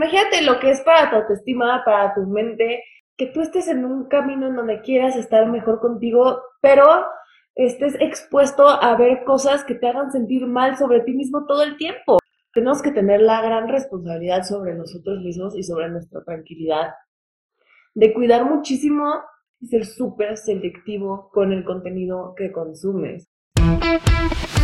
[0.00, 2.82] Imagínate lo que es para tu autoestima, para tu mente,
[3.18, 6.86] que tú estés en un camino en donde quieras estar mejor contigo, pero
[7.54, 11.76] estés expuesto a ver cosas que te hagan sentir mal sobre ti mismo todo el
[11.76, 12.16] tiempo.
[12.54, 16.94] Tenemos que tener la gran responsabilidad sobre nosotros mismos y sobre nuestra tranquilidad,
[17.92, 19.20] de cuidar muchísimo
[19.60, 23.28] y ser súper selectivo con el contenido que consumes.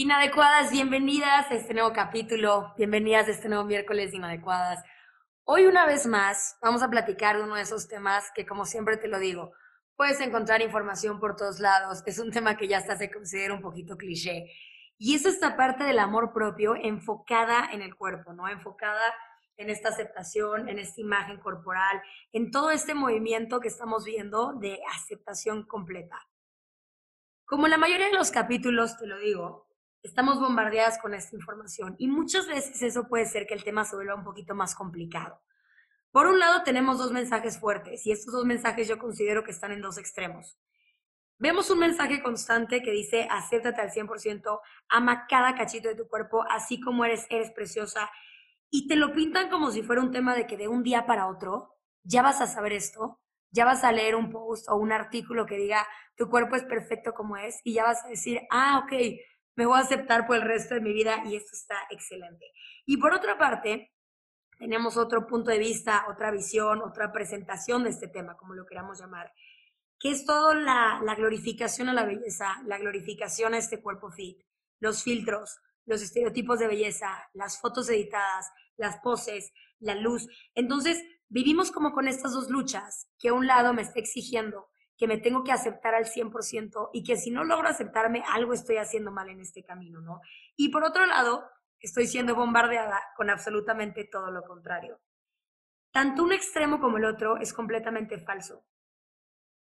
[0.00, 4.84] Inadecuadas, bienvenidas a este nuevo capítulo, bienvenidas a este nuevo miércoles de Inadecuadas.
[5.42, 8.96] Hoy una vez más vamos a platicar de uno de esos temas que como siempre
[8.96, 9.50] te lo digo,
[9.96, 13.60] puedes encontrar información por todos lados, es un tema que ya hasta se considera un
[13.60, 14.52] poquito cliché.
[14.98, 18.48] Y es esta parte del amor propio enfocada en el cuerpo, ¿no?
[18.48, 19.02] Enfocada
[19.56, 24.78] en esta aceptación, en esta imagen corporal, en todo este movimiento que estamos viendo de
[24.94, 26.24] aceptación completa.
[27.44, 29.67] Como la mayoría de los capítulos, te lo digo,
[30.02, 33.96] estamos bombardeadas con esta información y muchas veces eso puede ser que el tema se
[33.96, 35.40] vuelva un poquito más complicado.
[36.10, 39.72] Por un lado tenemos dos mensajes fuertes y estos dos mensajes yo considero que están
[39.72, 40.58] en dos extremos.
[41.38, 46.44] Vemos un mensaje constante que dice acéptate al 100%, ama cada cachito de tu cuerpo,
[46.50, 48.10] así como eres, eres preciosa,
[48.70, 51.28] y te lo pintan como si fuera un tema de que de un día para
[51.28, 55.46] otro ya vas a saber esto, ya vas a leer un post o un artículo
[55.46, 58.92] que diga tu cuerpo es perfecto como es y ya vas a decir, ah, ok,
[59.58, 62.46] me voy a aceptar por el resto de mi vida y esto está excelente.
[62.86, 63.92] Y por otra parte,
[64.56, 69.00] tenemos otro punto de vista, otra visión, otra presentación de este tema, como lo queramos
[69.00, 69.32] llamar,
[69.98, 74.38] que es toda la, la glorificación a la belleza, la glorificación a este cuerpo fit,
[74.78, 78.46] los filtros, los estereotipos de belleza, las fotos editadas,
[78.76, 80.28] las poses, la luz.
[80.54, 85.16] Entonces, vivimos como con estas dos luchas, que un lado me está exigiendo que me
[85.16, 89.28] tengo que aceptar al 100% y que si no logro aceptarme, algo estoy haciendo mal
[89.28, 90.20] en este camino, ¿no?
[90.56, 91.48] Y por otro lado,
[91.78, 95.00] estoy siendo bombardeada con absolutamente todo lo contrario.
[95.92, 98.66] Tanto un extremo como el otro es completamente falso.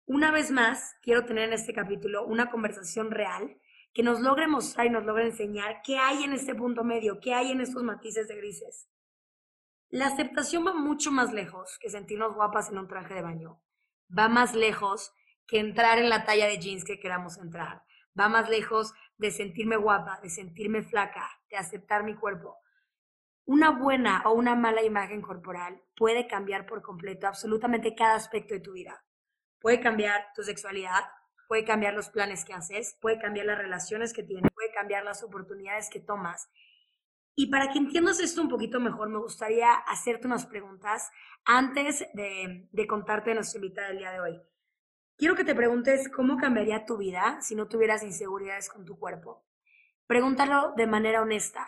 [0.06, 3.60] Una vez más, quiero tener en este capítulo una conversación real
[3.94, 7.34] que nos logre mostrar y nos logre enseñar qué hay en este punto medio, qué
[7.34, 8.90] hay en estos matices de grises.
[9.90, 13.62] La aceptación va mucho más lejos que sentirnos guapas en un traje de baño.
[14.16, 15.14] Va más lejos
[15.48, 17.84] que entrar en la talla de jeans que queramos entrar.
[18.20, 22.58] Va más lejos de sentirme guapa, de sentirme flaca, de aceptar mi cuerpo.
[23.46, 28.60] Una buena o una mala imagen corporal puede cambiar por completo absolutamente cada aspecto de
[28.60, 29.06] tu vida.
[29.60, 31.06] Puede cambiar tu sexualidad,
[31.48, 35.24] puede cambiar los planes que haces, puede cambiar las relaciones que tienes, puede cambiar las
[35.24, 36.50] oportunidades que tomas.
[37.36, 41.10] Y para que entiendas esto un poquito mejor, me gustaría hacerte unas preguntas
[41.46, 44.42] antes de, de contarte nuestra invitada del día de hoy.
[45.18, 49.44] Quiero que te preguntes cómo cambiaría tu vida si no tuvieras inseguridades con tu cuerpo.
[50.06, 51.68] Pregúntalo de manera honesta.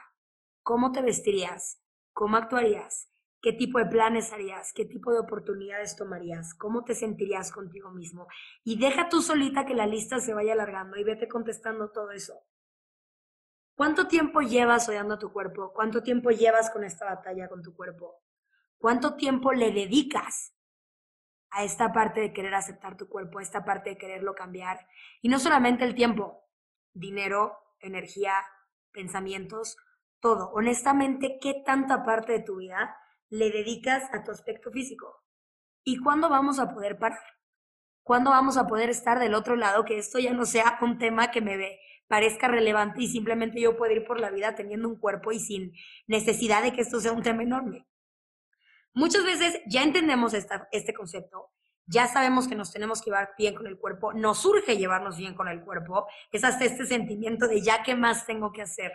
[0.61, 1.81] ¿Cómo te vestirías?
[2.13, 3.09] ¿Cómo actuarías?
[3.41, 4.71] ¿Qué tipo de planes harías?
[4.71, 6.53] ¿Qué tipo de oportunidades tomarías?
[6.53, 8.27] ¿Cómo te sentirías contigo mismo?
[8.63, 12.35] Y deja tú solita que la lista se vaya alargando y vete contestando todo eso.
[13.73, 15.73] ¿Cuánto tiempo llevas odiando a tu cuerpo?
[15.73, 18.21] ¿Cuánto tiempo llevas con esta batalla con tu cuerpo?
[18.77, 20.53] ¿Cuánto tiempo le dedicas
[21.51, 24.87] a esta parte de querer aceptar tu cuerpo, a esta parte de quererlo cambiar.
[25.21, 26.43] Y no solamente el tiempo,
[26.93, 28.33] dinero, energía,
[28.91, 29.77] pensamientos,
[30.19, 30.51] todo.
[30.53, 32.95] Honestamente, ¿qué tanta parte de tu vida
[33.29, 35.23] le dedicas a tu aspecto físico?
[35.83, 37.23] ¿Y cuándo vamos a poder parar?
[38.03, 39.85] ¿Cuándo vamos a poder estar del otro lado?
[39.85, 43.77] Que esto ya no sea un tema que me ve, parezca relevante y simplemente yo
[43.77, 45.73] pueda ir por la vida teniendo un cuerpo y sin
[46.07, 47.87] necesidad de que esto sea un tema enorme.
[48.93, 51.51] Muchas veces ya entendemos este concepto,
[51.85, 55.35] ya sabemos que nos tenemos que llevar bien con el cuerpo, nos surge llevarnos bien
[55.35, 58.91] con el cuerpo, es hasta este sentimiento de ya qué más tengo que hacer.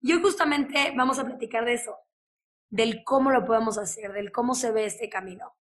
[0.00, 1.96] Y hoy justamente vamos a platicar de eso,
[2.68, 5.54] del cómo lo podemos hacer, del cómo se ve este camino.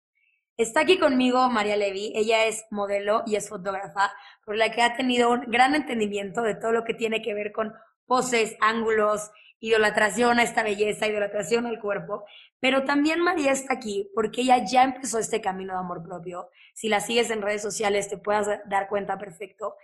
[0.57, 4.13] Está aquí conmigo María Levy, ella es modelo y es fotógrafa,
[4.45, 7.53] por la que ha tenido un gran entendimiento de todo lo que tiene que ver
[7.53, 7.75] con
[8.07, 9.31] poses, ángulos,
[9.67, 12.25] idolatración a esta belleza, idolatración al cuerpo,
[12.61, 16.51] pero también María está aquí porque ella ya empezó este camino de amor propio.
[16.75, 19.77] Si la sigues en redes sociales te puedas dar cuenta perfecto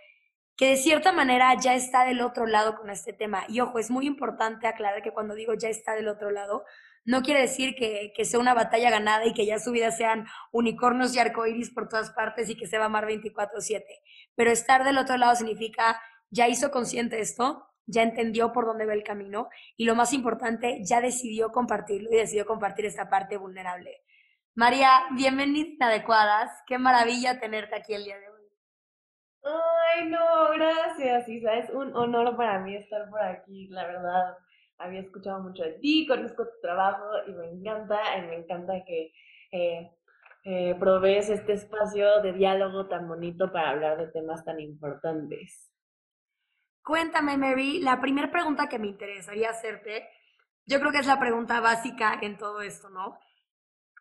[0.55, 3.45] que de cierta manera ya está del otro lado con este tema.
[3.47, 6.63] Y ojo, es muy importante aclarar que cuando digo ya está del otro lado,
[7.03, 10.27] no quiere decir que, que, sea una batalla ganada y que ya su vida sean
[10.51, 13.83] unicornios y arcoíris por todas partes y que se va a amar 24/7.
[14.35, 15.99] Pero estar del otro lado significa,
[16.29, 20.79] ya hizo consciente esto, ya entendió por dónde va el camino y lo más importante,
[20.83, 24.01] ya decidió compartirlo y decidió compartir esta parte vulnerable.
[24.55, 26.51] María, bienvenida Adecuadas.
[26.67, 28.41] Qué maravilla tenerte aquí el día de hoy.
[29.43, 31.53] Ay, no, gracias, Isa.
[31.55, 34.37] Es un honor para mí estar por aquí, la verdad
[34.81, 39.11] había escuchado mucho de ti, conozco tu trabajo y me encanta, y me encanta que
[39.51, 39.91] eh,
[40.43, 45.70] eh, provees este espacio de diálogo tan bonito para hablar de temas tan importantes.
[46.83, 50.09] Cuéntame, Mary, la primera pregunta que me interesaría hacerte,
[50.65, 53.19] yo creo que es la pregunta básica en todo esto, ¿no?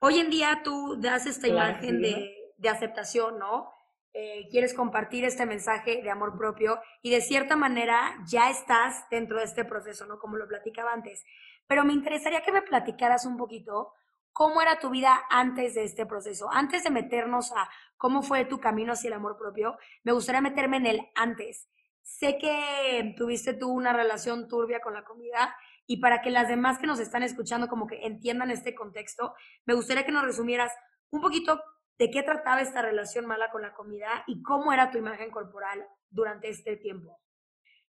[0.00, 3.70] Hoy en día tú das esta imagen de, de aceptación, ¿no?
[4.12, 9.38] Eh, quieres compartir este mensaje de amor propio y de cierta manera ya estás dentro
[9.38, 10.18] de este proceso, ¿no?
[10.18, 11.24] Como lo platicaba antes.
[11.66, 13.92] Pero me interesaría que me platicaras un poquito
[14.32, 16.48] cómo era tu vida antes de este proceso.
[16.50, 20.78] Antes de meternos a cómo fue tu camino hacia el amor propio, me gustaría meterme
[20.78, 21.68] en el antes.
[22.10, 25.54] Sé que tuviste tú una relación turbia con la comida
[25.86, 29.32] y para que las demás que nos están escuchando como que entiendan este contexto,
[29.64, 30.72] me gustaría que nos resumieras
[31.10, 31.62] un poquito
[31.98, 35.86] de qué trataba esta relación mala con la comida y cómo era tu imagen corporal
[36.10, 37.20] durante este tiempo.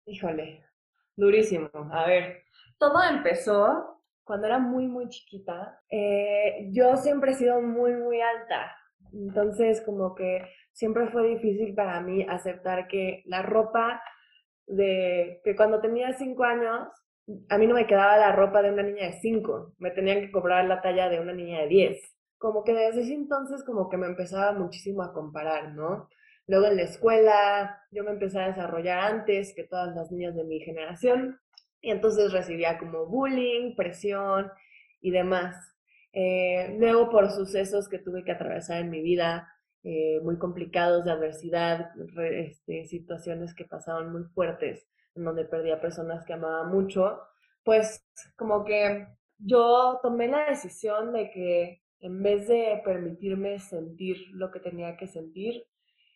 [0.06, 0.66] Híjole,
[1.16, 1.70] durísimo.
[1.92, 2.44] A ver,
[2.78, 5.82] todo empezó cuando era muy, muy chiquita.
[5.90, 8.76] Eh, yo siempre he sido muy, muy alta.
[9.14, 14.02] Entonces, como que siempre fue difícil para mí aceptar que la ropa
[14.68, 16.88] de que cuando tenía cinco años,
[17.50, 20.32] a mí no me quedaba la ropa de una niña de cinco, me tenían que
[20.32, 23.98] cobrar la talla de una niña de diez como que desde ese entonces como que
[23.98, 26.10] me empezaba muchísimo a comparar, ¿no?
[26.48, 30.46] Luego en la escuela yo me empecé a desarrollar antes que todas las niñas de
[30.46, 31.40] mi generación
[31.82, 34.50] y entonces recibía como bullying, presión
[35.02, 35.56] y demás.
[36.12, 39.48] Eh, luego por sucesos que tuve que atravesar en mi vida,
[39.84, 45.82] eh, muy complicados de adversidad, este, situaciones que pasaban muy fuertes, en donde perdí a
[45.82, 47.20] personas que amaba mucho,
[47.64, 49.08] pues como que
[49.38, 55.08] yo tomé la decisión de que en vez de permitirme sentir lo que tenía que
[55.08, 55.64] sentir,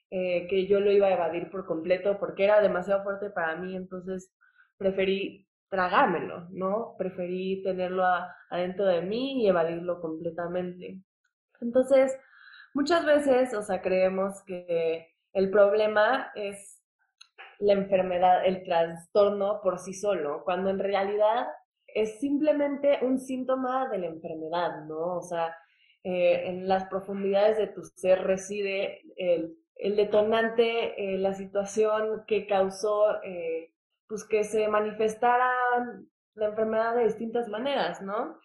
[0.09, 3.75] eh, que yo lo iba a evadir por completo porque era demasiado fuerte para mí,
[3.75, 4.31] entonces
[4.77, 6.93] preferí tragármelo, ¿no?
[6.99, 8.03] Preferí tenerlo
[8.51, 10.99] adentro de mí y evadirlo completamente.
[11.61, 12.15] Entonces,
[12.75, 16.79] muchas veces, o sea, creemos que el problema es
[17.57, 21.47] la enfermedad, el trastorno por sí solo, cuando en realidad
[21.87, 25.17] es simplemente un síntoma de la enfermedad, ¿no?
[25.17, 25.55] O sea,
[26.03, 29.55] eh, en las profundidades de tu ser reside el,
[29.95, 33.72] detonante, eh, la situación que causó eh,
[34.13, 35.51] pues que se manifestara
[36.35, 38.37] la enfermedad de distintas maneras, ¿no?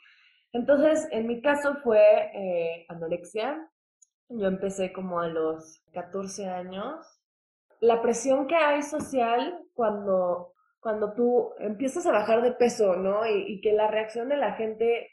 [0.55, 3.71] Entonces, en mi caso fue anorexia.
[4.31, 7.05] Yo empecé como a los 14 años.
[7.81, 13.27] La presión que hay social cuando, cuando tú empiezas a bajar de peso, ¿no?
[13.27, 15.11] y que la reacción de la gente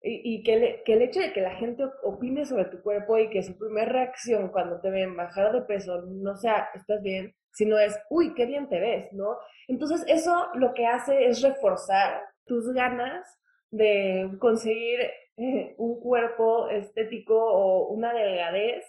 [0.00, 3.58] y, que, el hecho de que la gente opine sobre tu cuerpo y que su
[3.58, 8.34] primera reacción cuando te ven bajar de peso no sea, estás bien, sino es, uy,
[8.34, 9.36] qué bien te ves, ¿no?
[9.66, 13.26] Entonces eso lo que hace es reforzar tus ganas
[13.72, 15.00] de conseguir
[15.36, 18.84] eh, un cuerpo estético o una delgadez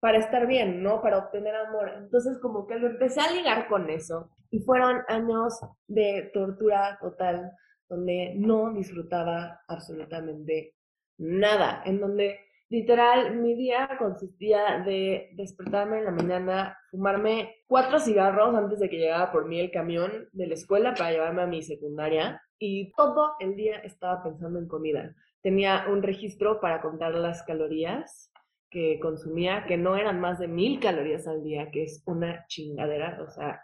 [0.00, 1.02] para estar bien, ¿no?
[1.02, 1.92] Para obtener amor.
[1.94, 4.30] Entonces como que lo empecé a ligar con eso.
[4.50, 7.52] Y fueron años de tortura total
[7.86, 10.74] donde no disfrutaba absolutamente
[11.18, 18.54] nada, en donde literal mi día consistía de despertarme en la mañana, fumarme cuatro cigarros
[18.54, 21.62] antes de que llegara por mí el camión de la escuela para llevarme a mi
[21.62, 25.14] secundaria y todo el día estaba pensando en comida.
[25.42, 28.32] Tenía un registro para contar las calorías
[28.70, 33.22] que consumía, que no eran más de mil calorías al día, que es una chingadera,
[33.22, 33.62] o sea,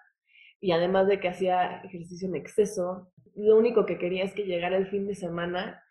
[0.60, 4.76] y además de que hacía ejercicio en exceso, lo único que quería es que llegara
[4.76, 5.81] el fin de semana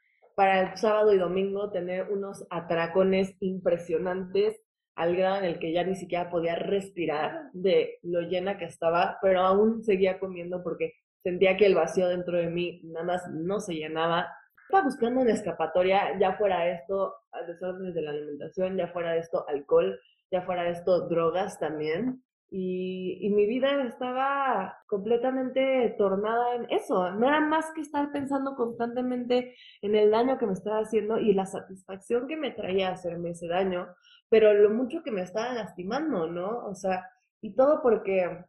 [0.42, 4.60] para el sábado y domingo tener unos atracones impresionantes
[4.96, 9.20] al grado en el que ya ni siquiera podía respirar de lo llena que estaba,
[9.22, 13.60] pero aún seguía comiendo porque sentía que el vacío dentro de mí nada más no
[13.60, 14.36] se llenaba.
[14.66, 20.00] Estaba buscando una escapatoria, ya fuera esto desórdenes de la alimentación, ya fuera esto alcohol,
[20.32, 27.10] ya fuera esto drogas también y, mi vida estaba completamente tornada en eso.
[27.12, 31.34] No era más que estar pensando constantemente en el daño que me estaba haciendo y
[31.34, 33.88] la satisfacción que me traía hacerme ese daño,
[34.30, 36.66] pero lo mucho que me estaba lastimando, ¿no?
[36.66, 37.10] O sea,
[37.42, 38.46] y todo porque,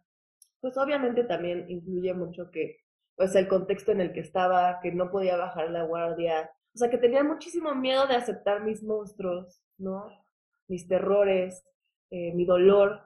[0.61, 2.78] pues obviamente también influye mucho que,
[3.16, 6.90] pues el contexto en el que estaba, que no podía bajar la guardia, O sea,
[6.90, 10.06] que tenía muchísimo miedo de aceptar mis monstruos, ¿no?
[10.68, 11.64] Mis terrores,
[12.11, 13.00] eh, mi dolor,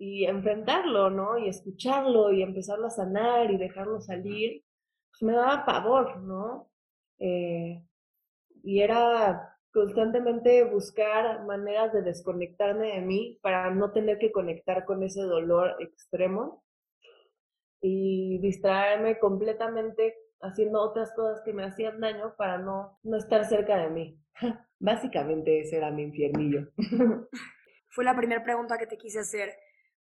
[0.00, 1.36] y enfrentarlo, ¿no?
[1.36, 4.64] Y escucharlo y empezarlo a sanar y dejarlo salir,
[5.10, 6.70] pues me daba pavor, ¿no?
[7.18, 7.84] Eh,
[8.62, 15.02] y era constantemente buscar maneras de desconectarme de mí para no tener que conectar con
[15.02, 16.64] ese dolor extremo
[17.82, 23.76] y distraerme completamente haciendo otras cosas que me hacían daño para no, no estar cerca
[23.76, 24.18] de mí.
[24.78, 26.68] Básicamente ese era mi infiernillo.
[27.90, 29.50] Fue la primera pregunta que te quise hacer,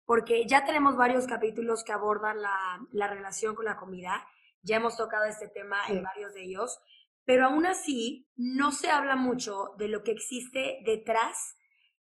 [0.05, 4.27] porque ya tenemos varios capítulos que abordan la, la relación con la comida,
[4.62, 6.79] ya hemos tocado este tema en varios de ellos,
[7.25, 11.55] pero aún así no se habla mucho de lo que existe detrás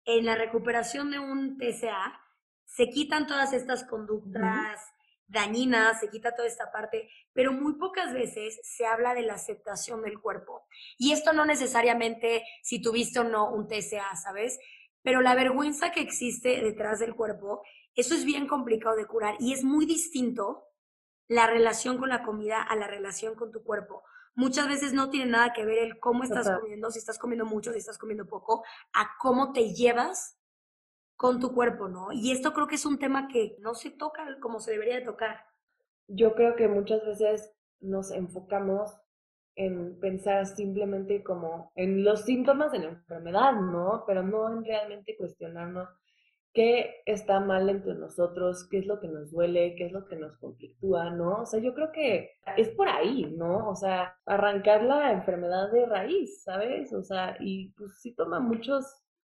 [0.06, 2.22] en la recuperación de un TCA.
[2.66, 4.80] Se quitan todas estas conductas
[5.28, 10.02] dañinas, se quita toda esta parte, pero muy pocas veces se habla de la aceptación
[10.02, 10.68] del cuerpo.
[10.98, 14.60] Y esto no necesariamente si tuviste o no un TCA, ¿sabes?
[15.02, 17.64] Pero la vergüenza que existe detrás del cuerpo,
[17.96, 20.68] eso es bien complicado de curar y es muy distinto
[21.28, 24.04] la relación con la comida a la relación con tu cuerpo
[24.36, 27.72] muchas veces no tiene nada que ver el cómo estás comiendo, si estás comiendo mucho,
[27.72, 30.38] si estás comiendo poco, a cómo te llevas
[31.16, 32.12] con tu cuerpo, ¿no?
[32.12, 35.06] Y esto creo que es un tema que no se toca como se debería de
[35.06, 35.38] tocar.
[36.08, 38.92] Yo creo que muchas veces nos enfocamos
[39.56, 44.04] en pensar simplemente como en los síntomas de la enfermedad, ¿no?
[44.06, 45.88] Pero no en realmente cuestionarnos
[46.56, 50.16] qué está mal entre nosotros, qué es lo que nos duele, qué es lo que
[50.16, 51.42] nos conflictúa, ¿no?
[51.42, 53.70] O sea, yo creo que es por ahí, ¿no?
[53.70, 56.94] O sea, arrancar la enfermedad de raíz, ¿sabes?
[56.94, 58.86] O sea, y pues sí toma muchos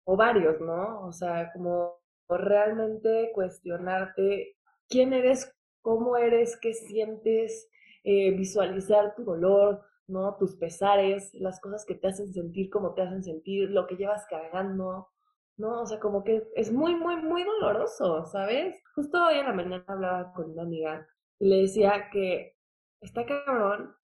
[0.05, 1.01] o varios, ¿no?
[1.01, 1.95] O sea, como
[2.29, 4.55] realmente cuestionarte
[4.87, 5.51] quién eres,
[5.81, 7.69] cómo eres, qué sientes,
[8.03, 10.35] eh, visualizar tu dolor, ¿no?
[10.37, 14.27] Tus pesares, las cosas que te hacen sentir como te hacen sentir, lo que llevas
[14.29, 15.09] cargando,
[15.57, 15.81] ¿no?
[15.81, 18.81] O sea, como que es muy, muy, muy doloroso, ¿sabes?
[18.95, 21.07] Justo hoy en la mañana hablaba con una amiga
[21.39, 22.55] y le decía que
[23.01, 23.95] está cabrón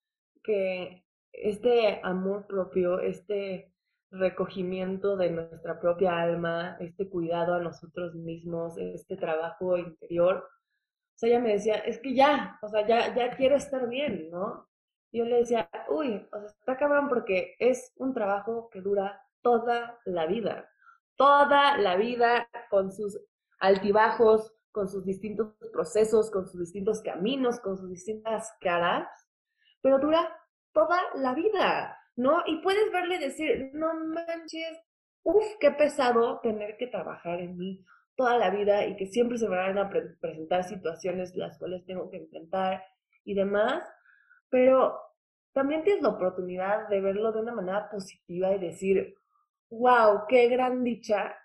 [0.44, 3.74] que este amor propio, este
[4.12, 11.30] recogimiento de nuestra propia alma, este cuidado a nosotros mismos, este trabajo interior, o sea,
[11.30, 14.68] ella me decía, es que ya, o sea, ya, ya quiero estar bien, ¿no?
[15.14, 20.00] yo le decía, uy, o sea, está cabrón porque es un trabajo que dura toda
[20.06, 20.71] la vida
[21.22, 23.16] toda la vida con sus
[23.60, 29.08] altibajos, con sus distintos procesos, con sus distintos caminos, con sus distintas caras,
[29.84, 30.36] pero dura
[30.74, 32.42] toda la vida, ¿no?
[32.48, 34.82] Y puedes verle decir, no manches,
[35.22, 37.86] uff, qué pesado tener que trabajar en mí
[38.16, 42.18] toda la vida y que siempre se van a presentar situaciones las cuales tengo que
[42.18, 42.84] enfrentar
[43.26, 43.84] y demás,
[44.50, 45.00] pero
[45.54, 49.21] también tienes la oportunidad de verlo de una manera positiva y decir,
[49.72, 51.36] wow, qué gran dicha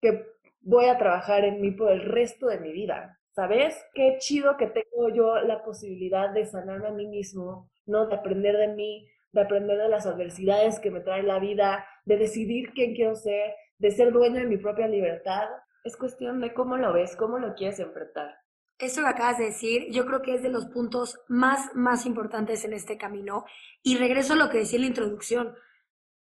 [0.00, 0.26] que
[0.60, 3.18] voy a trabajar en mí por el resto de mi vida.
[3.34, 3.76] ¿Sabes?
[3.92, 8.06] Qué chido que tengo yo la posibilidad de sanarme a mí mismo, ¿no?
[8.06, 12.16] De aprender de mí, de aprender de las adversidades que me trae la vida, de
[12.16, 15.48] decidir quién quiero ser, de ser dueño de mi propia libertad.
[15.84, 18.38] Es cuestión de cómo lo ves, cómo lo quieres enfrentar.
[18.78, 22.64] Eso que acabas de decir, yo creo que es de los puntos más, más importantes
[22.64, 23.44] en este camino.
[23.82, 25.54] Y regreso a lo que decía en la introducción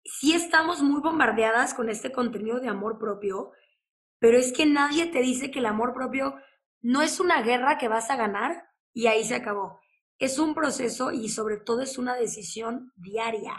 [0.03, 3.51] sí estamos muy bombardeadas con este contenido de amor propio,
[4.19, 6.35] pero es que nadie te dice que el amor propio
[6.81, 9.79] no es una guerra que vas a ganar y ahí se acabó.
[10.17, 13.55] Es un proceso y sobre todo es una decisión diaria.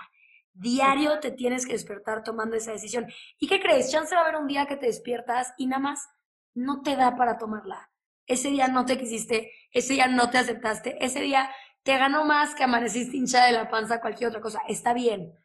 [0.53, 3.07] Diario te tienes que despertar tomando esa decisión.
[3.39, 3.91] ¿Y qué crees?
[3.91, 6.09] Chance va a haber un día que te despiertas y nada más
[6.55, 7.91] no te da para tomarla.
[8.27, 11.51] Ese día no te quisiste, ese día no te aceptaste, ese día
[11.83, 14.61] te ganó más que amaneciste hinchada de la panza, cualquier otra cosa.
[14.69, 15.40] Está bien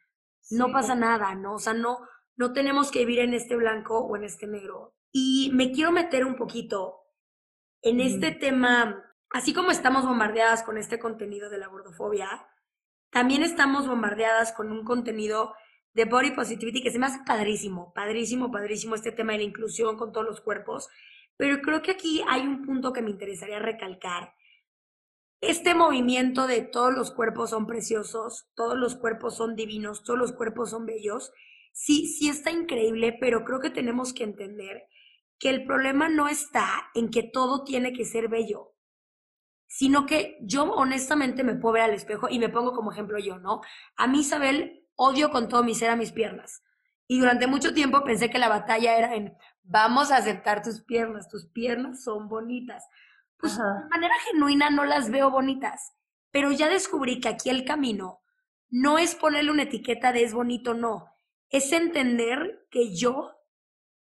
[0.51, 1.55] no pasa nada, ¿no?
[1.55, 1.99] O sea, no,
[2.35, 4.93] no tenemos que vivir en este blanco o en este negro.
[5.11, 7.01] Y me quiero meter un poquito
[7.81, 12.47] en este tema, así como estamos bombardeadas con este contenido de la gordofobia,
[13.11, 15.55] también estamos bombardeadas con un contenido
[15.93, 19.97] de body positivity que se me hace padrísimo, padrísimo, padrísimo este tema de la inclusión
[19.97, 20.89] con todos los cuerpos.
[21.37, 24.33] Pero creo que aquí hay un punto que me interesaría recalcar
[25.41, 30.31] este movimiento de todos los cuerpos son preciosos, todos los cuerpos son divinos, todos los
[30.31, 31.31] cuerpos son bellos,
[31.71, 34.87] sí, sí está increíble, pero creo que tenemos que entender
[35.37, 38.75] que el problema no está en que todo tiene que ser bello,
[39.67, 43.37] sino que yo honestamente me puedo ver al espejo y me pongo como ejemplo yo,
[43.39, 43.61] ¿no?
[43.97, 46.63] A mí, Isabel, odio con todo mi ser a mis piernas.
[47.07, 51.27] Y durante mucho tiempo pensé que la batalla era en, vamos a aceptar tus piernas,
[51.27, 52.83] tus piernas son bonitas
[53.37, 55.93] pues de manera genuina no las veo bonitas,
[56.31, 58.21] pero ya descubrí que aquí el camino
[58.69, 61.11] no es ponerle una etiqueta de es bonito, no.
[61.49, 63.31] Es entender que yo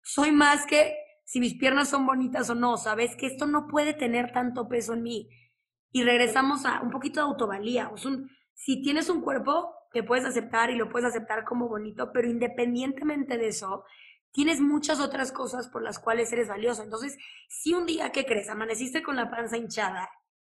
[0.02, 3.14] soy más que si mis piernas son bonitas o no, ¿sabes?
[3.14, 5.28] Que esto no puede tener tanto peso en mí.
[5.92, 7.90] Y regresamos a un poquito de autovalía.
[8.54, 13.36] si tienes un cuerpo, te puedes aceptar y lo puedes aceptar como bonito, pero independientemente
[13.36, 13.84] de eso,
[14.32, 16.82] tienes muchas otras cosas por las cuales eres valioso.
[16.82, 17.18] Entonces,
[17.48, 20.10] si un día que crees, amaneciste con la panza hinchada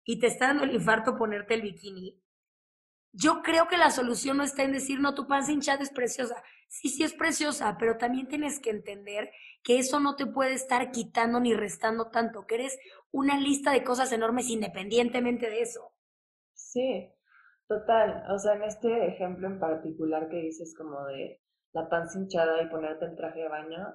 [0.04, 2.22] y te está dando el infarto ponerte el bikini,
[3.12, 6.44] yo creo que la solución no está en decir, no, tu panza hinchada es preciosa.
[6.68, 9.32] Sí, sí es preciosa, pero también tienes que entender
[9.64, 12.78] que eso no te puede estar quitando ni restando tanto, que eres
[13.12, 15.94] una lista de cosas enormes independientemente de eso.
[16.54, 17.12] Sí,
[17.68, 18.24] total.
[18.32, 21.42] O sea, en este ejemplo en particular que dices como de
[21.74, 23.88] la panza hinchada y ponerte el traje de baño,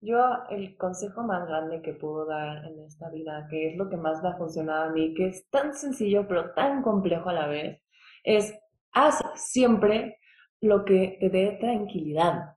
[0.00, 0.18] yo
[0.50, 4.22] el consejo más grande que puedo dar en esta vida, que es lo que más
[4.22, 7.82] me ha funcionado a mí, que es tan sencillo pero tan complejo a la vez,
[8.22, 8.54] es
[8.92, 10.18] haz siempre
[10.60, 12.56] lo que te dé tranquilidad.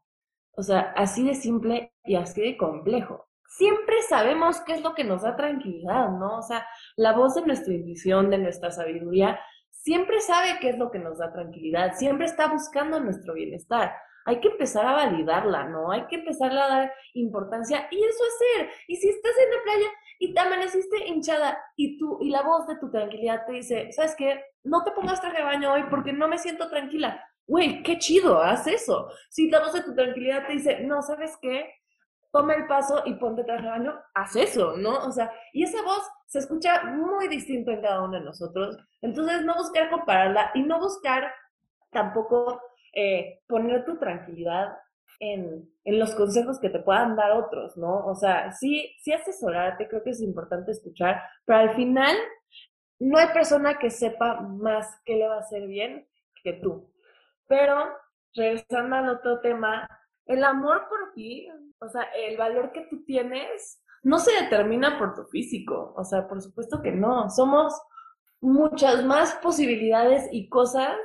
[0.51, 3.27] O sea, así de simple y así de complejo.
[3.47, 6.37] Siempre sabemos qué es lo que nos da tranquilidad, ¿no?
[6.37, 9.39] O sea, la voz de nuestra intuición, de nuestra sabiduría,
[9.71, 13.93] siempre sabe qué es lo que nos da tranquilidad, siempre está buscando nuestro bienestar.
[14.25, 15.91] Hay que empezar a validarla, ¿no?
[15.91, 18.69] Hay que empezar a dar importancia y eso hacer.
[18.87, 19.87] Y si estás en la playa
[20.19, 24.15] y te amaneciste hinchada y tú y la voz de tu tranquilidad te dice, ¿sabes
[24.15, 24.43] qué?
[24.63, 27.23] No te pongas traje de baño hoy porque no me siento tranquila.
[27.47, 29.09] Güey, qué chido, haz eso.
[29.29, 31.73] Si la voz de tu tranquilidad te dice, no, ¿sabes qué?
[32.31, 35.05] Toma el paso y ponte traje de baño, haz eso, ¿no?
[35.05, 38.77] O sea, y esa voz se escucha muy distinto en cada uno de nosotros.
[39.01, 41.33] Entonces, no buscar compararla y no buscar
[41.91, 42.61] tampoco
[42.93, 44.77] eh, poner tu tranquilidad
[45.19, 48.05] en, en, los consejos que te puedan dar otros, ¿no?
[48.05, 52.17] O sea, sí, sí asesorarte, creo que es importante escuchar, pero al final
[52.99, 56.07] no hay persona que sepa más qué le va a hacer bien
[56.43, 56.91] que tú.
[57.47, 57.87] Pero,
[58.35, 59.87] regresando al otro tema,
[60.25, 61.47] el amor por ti,
[61.79, 66.27] o sea, el valor que tú tienes, no se determina por tu físico, o sea,
[66.27, 67.73] por supuesto que no, somos
[68.39, 70.97] muchas más posibilidades y cosas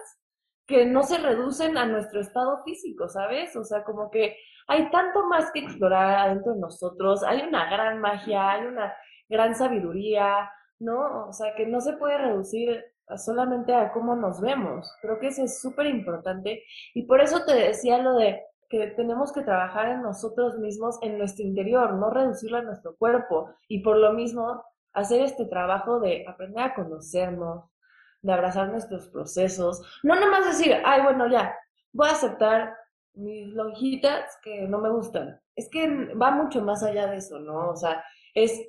[0.66, 3.54] que no se reducen a nuestro estado físico, ¿sabes?
[3.56, 8.00] O sea, como que hay tanto más que explorar adentro de nosotros, hay una gran
[8.00, 8.92] magia, hay una
[9.28, 11.28] gran sabiduría, ¿no?
[11.28, 12.84] O sea, que no se puede reducir
[13.16, 14.92] solamente a cómo nos vemos.
[15.00, 19.32] Creo que eso es súper importante y por eso te decía lo de que tenemos
[19.32, 23.96] que trabajar en nosotros mismos, en nuestro interior, no reducirlo a nuestro cuerpo y por
[23.96, 27.64] lo mismo hacer este trabajo de aprender a conocernos,
[28.26, 31.56] de abrazar nuestros procesos, no nomás decir, ay, bueno, ya,
[31.92, 32.76] voy a aceptar
[33.14, 35.40] mis lonjitas que no me gustan.
[35.54, 37.70] Es que va mucho más allá de eso, ¿no?
[37.70, 38.68] O sea, es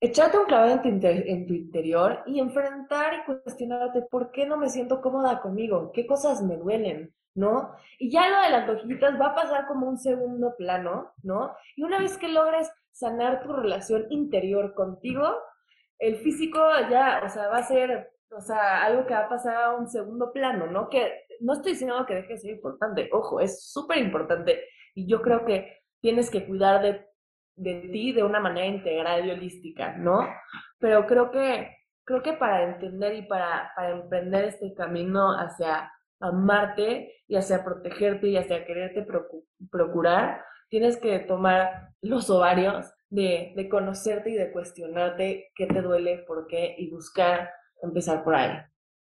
[0.00, 4.56] echarte un clavado en tu, en tu interior y enfrentar y cuestionarte por qué no
[4.56, 7.74] me siento cómoda conmigo, qué cosas me duelen, ¿no?
[7.98, 11.54] Y ya lo de las lonjitas va a pasar como un segundo plano, ¿no?
[11.76, 15.36] Y una vez que logres sanar tu relación interior contigo,
[15.98, 16.58] el físico
[16.90, 19.88] ya, o sea, va a ser o sea, algo que va a pasar a un
[19.88, 20.88] segundo plano, ¿no?
[20.88, 24.64] Que no estoy diciendo que deje de ser importante, ojo, es súper importante
[24.94, 27.06] y yo creo que tienes que cuidar de,
[27.56, 30.26] de ti de una manera integral y holística, ¿no?
[30.78, 35.90] Pero creo que, creo que para entender y para, para emprender este camino hacia
[36.20, 39.06] amarte y hacia protegerte y hacia quererte
[39.70, 46.24] procurar, tienes que tomar los ovarios de, de conocerte y de cuestionarte qué te duele,
[46.26, 47.50] por qué y buscar
[47.82, 48.50] empezar por ahí.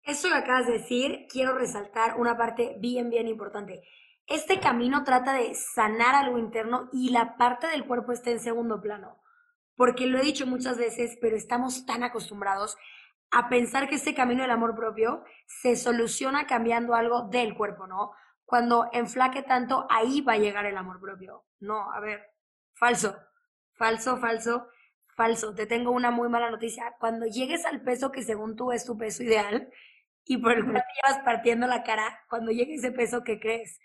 [0.03, 3.83] Eso que acabas de decir, quiero resaltar una parte bien, bien importante.
[4.27, 8.81] Este camino trata de sanar algo interno y la parte del cuerpo está en segundo
[8.81, 9.19] plano.
[9.75, 12.77] Porque lo he dicho muchas veces, pero estamos tan acostumbrados
[13.31, 18.11] a pensar que este camino del amor propio se soluciona cambiando algo del cuerpo, ¿no?
[18.45, 21.45] Cuando enflaque tanto, ahí va a llegar el amor propio.
[21.59, 22.21] No, a ver,
[22.75, 23.17] falso,
[23.73, 24.67] falso, falso
[25.15, 25.53] falso.
[25.53, 26.95] Te tengo una muy mala noticia.
[26.99, 29.69] Cuando llegues al peso que según tú es tu peso ideal
[30.25, 33.79] y por el cual te llevas partiendo la cara, cuando llegue ese peso que crees,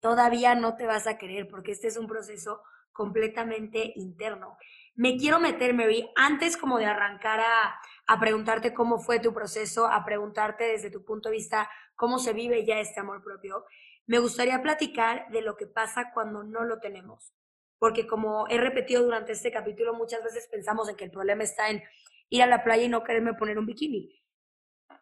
[0.00, 4.56] todavía no te vas a querer porque este es un proceso completamente interno.
[4.94, 9.86] Me quiero meter, Mary, antes como de arrancar a, a preguntarte cómo fue tu proceso,
[9.86, 13.64] a preguntarte desde tu punto de vista cómo se vive ya este amor propio,
[14.06, 17.32] me gustaría platicar de lo que pasa cuando no lo tenemos
[17.78, 21.70] porque como he repetido durante este capítulo, muchas veces pensamos en que el problema está
[21.70, 21.82] en
[22.28, 24.14] ir a la playa y no quererme poner un bikini.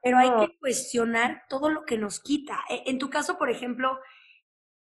[0.03, 2.59] Pero hay que cuestionar todo lo que nos quita.
[2.69, 3.99] E, en tu caso, por ejemplo,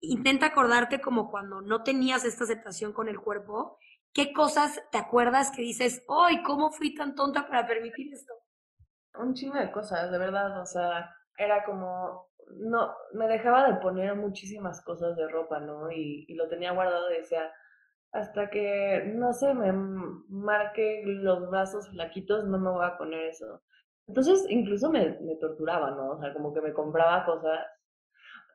[0.02, 3.78] intenta acordarte como cuando no tenías esta aceptación con el cuerpo,
[4.14, 8.34] ¿qué cosas te acuerdas que dices, ¡ay, cómo fui tan tonta para permitir esto!
[9.16, 14.16] Un chingo de cosas, de verdad, o sea, era como no, me dejaba de poner
[14.16, 15.92] muchísimas cosas de ropa, ¿no?
[15.92, 17.52] Y, y lo tenía guardado y decía,
[18.12, 19.72] hasta que, no sé, me
[20.30, 23.62] marque los brazos flaquitos, no me voy a poner eso.
[24.08, 26.12] Entonces, incluso me, torturaba, ¿no?
[26.12, 27.60] O sea, como que me compraba cosas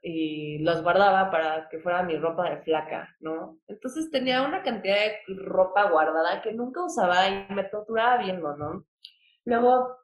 [0.02, 3.58] y las guardaba para que fuera mi ropa de flaca, ¿no?
[3.68, 8.84] Entonces tenía una cantidad de ropa guardada que nunca usaba y me torturaba viendo, ¿no?
[9.44, 9.96] Luego,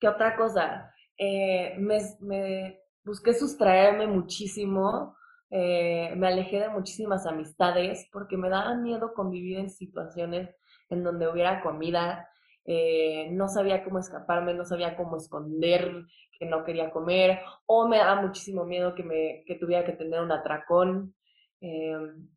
[0.00, 0.94] ¿qué otra cosa?
[1.18, 5.16] Eh, me, me, busqué sustraerme muchísimo,
[5.56, 10.50] eh, me alejé de muchísimas amistades porque me daba miedo convivir en situaciones
[10.90, 12.28] en donde hubiera comida,
[12.64, 17.98] eh, no sabía cómo escaparme, no sabía cómo esconder que no quería comer, o me
[17.98, 21.14] daba muchísimo miedo que, me, que tuviera que tener un atracón.
[21.60, 22.28] Em,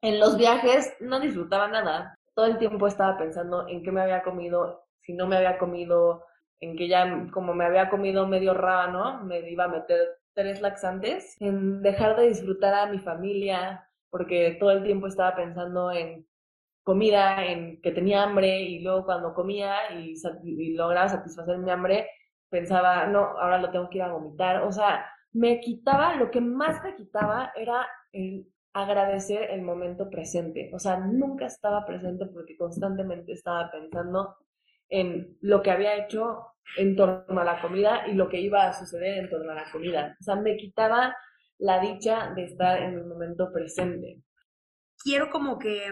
[0.00, 4.22] en los viajes no disfrutaba nada, todo el tiempo estaba pensando en qué me había
[4.22, 6.24] comido, si no me había comido,
[6.60, 11.36] en que ya como me había comido medio rábano, me iba a meter tres laxantes,
[11.40, 16.26] en dejar de disfrutar a mi familia, porque todo el tiempo estaba pensando en
[16.82, 22.08] comida, en que tenía hambre y luego cuando comía y, lograba satisfacer mi hambre,
[22.48, 24.62] pensaba, no, ahora lo tengo que ir a vomitar.
[24.62, 30.70] O sea, me quitaba, lo que más me quitaba era el agradecer el momento presente.
[30.74, 34.36] O sea, nunca estaba presente porque constantemente estaba pensando
[34.92, 38.78] en lo que había hecho en torno a la comida y lo que iba a
[38.78, 40.16] suceder en torno a la comida.
[40.20, 41.16] O sea, me quitaba
[41.58, 44.20] la dicha de estar en el momento presente.
[45.02, 45.82] Quiero como que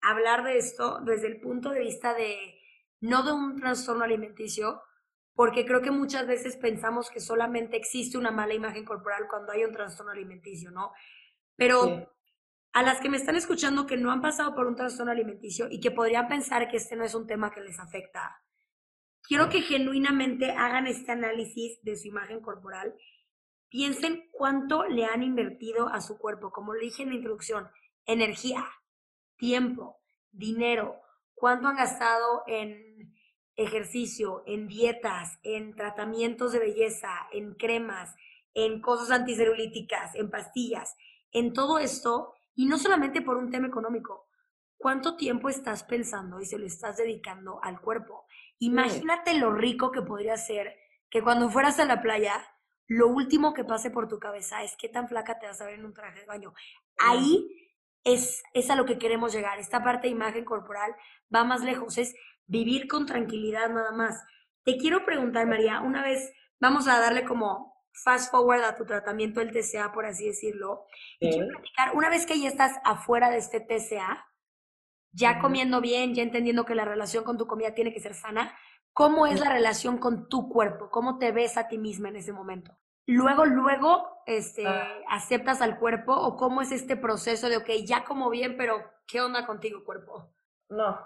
[0.00, 2.36] hablar de esto desde el punto de vista de
[3.00, 4.82] no de un trastorno alimenticio,
[5.34, 9.62] porque creo que muchas veces pensamos que solamente existe una mala imagen corporal cuando hay
[9.62, 10.90] un trastorno alimenticio, ¿no?
[11.54, 12.12] Pero
[12.78, 15.80] a las que me están escuchando que no han pasado por un trastorno alimenticio y
[15.80, 18.40] que podrían pensar que este no es un tema que les afecta,
[19.20, 22.94] quiero que genuinamente hagan este análisis de su imagen corporal.
[23.68, 27.68] Piensen cuánto le han invertido a su cuerpo, como le dije en la introducción,
[28.06, 28.64] energía,
[29.36, 29.98] tiempo,
[30.30, 31.00] dinero,
[31.34, 33.12] cuánto han gastado en
[33.56, 38.14] ejercicio, en dietas, en tratamientos de belleza, en cremas,
[38.54, 40.94] en cosas anticelulíticas, en pastillas,
[41.32, 44.26] en todo esto, y no solamente por un tema económico.
[44.76, 48.26] ¿Cuánto tiempo estás pensando y se lo estás dedicando al cuerpo?
[48.58, 50.74] Imagínate lo rico que podría ser
[51.08, 52.34] que cuando fueras a la playa,
[52.88, 55.74] lo último que pase por tu cabeza es qué tan flaca te vas a ver
[55.74, 56.52] en un traje de baño.
[56.98, 57.46] Ahí
[58.02, 59.60] es, es a lo que queremos llegar.
[59.60, 60.96] Esta parte de imagen corporal
[61.32, 62.16] va más lejos, es
[62.48, 64.20] vivir con tranquilidad nada más.
[64.64, 69.40] Te quiero preguntar, María, una vez vamos a darle como fast forward a tu tratamiento
[69.40, 70.86] del TCA, por así decirlo.
[71.20, 74.26] Y quiero platicar, una vez que ya estás afuera de este TCA,
[75.12, 78.56] ya comiendo bien, ya entendiendo que la relación con tu comida tiene que ser sana,
[78.92, 80.90] ¿cómo es la relación con tu cuerpo?
[80.90, 82.76] ¿Cómo te ves a ti misma en ese momento?
[83.08, 84.86] luego, luego, este, ah.
[85.08, 89.20] aceptas al cuerpo o cómo es este proceso de, ok, ya como bien, pero ¿qué
[89.20, 90.30] onda contigo, cuerpo?
[90.68, 90.98] No,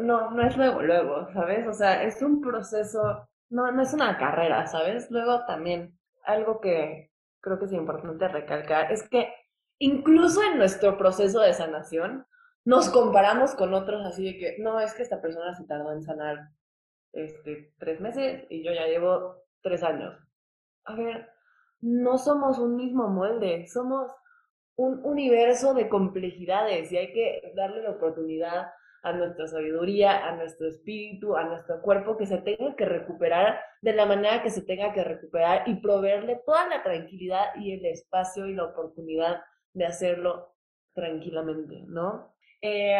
[0.00, 1.66] no, no, es luego, luego, ¿sabes?
[1.68, 5.10] O sea, es un proceso, no, no es una carrera, ¿sabes?
[5.10, 5.95] Luego también,
[6.26, 7.10] algo que
[7.40, 9.32] creo que es importante recalcar es que
[9.78, 12.26] incluso en nuestro proceso de sanación,
[12.64, 16.02] nos comparamos con otros así de que, no, es que esta persona se tardó en
[16.02, 16.50] sanar
[17.12, 20.26] este, tres meses y yo ya llevo tres años
[20.86, 21.28] a ver,
[21.80, 24.10] no somos un mismo molde, somos
[24.76, 28.70] un universo de complejidades y hay que darle la oportunidad
[29.06, 33.92] a nuestra sabiduría, a nuestro espíritu, a nuestro cuerpo que se tenga que recuperar de
[33.92, 38.46] la manera que se tenga que recuperar y proveerle toda la tranquilidad y el espacio
[38.46, 39.42] y la oportunidad
[39.74, 40.56] de hacerlo
[40.92, 42.34] tranquilamente, ¿no?
[42.60, 42.98] Eh,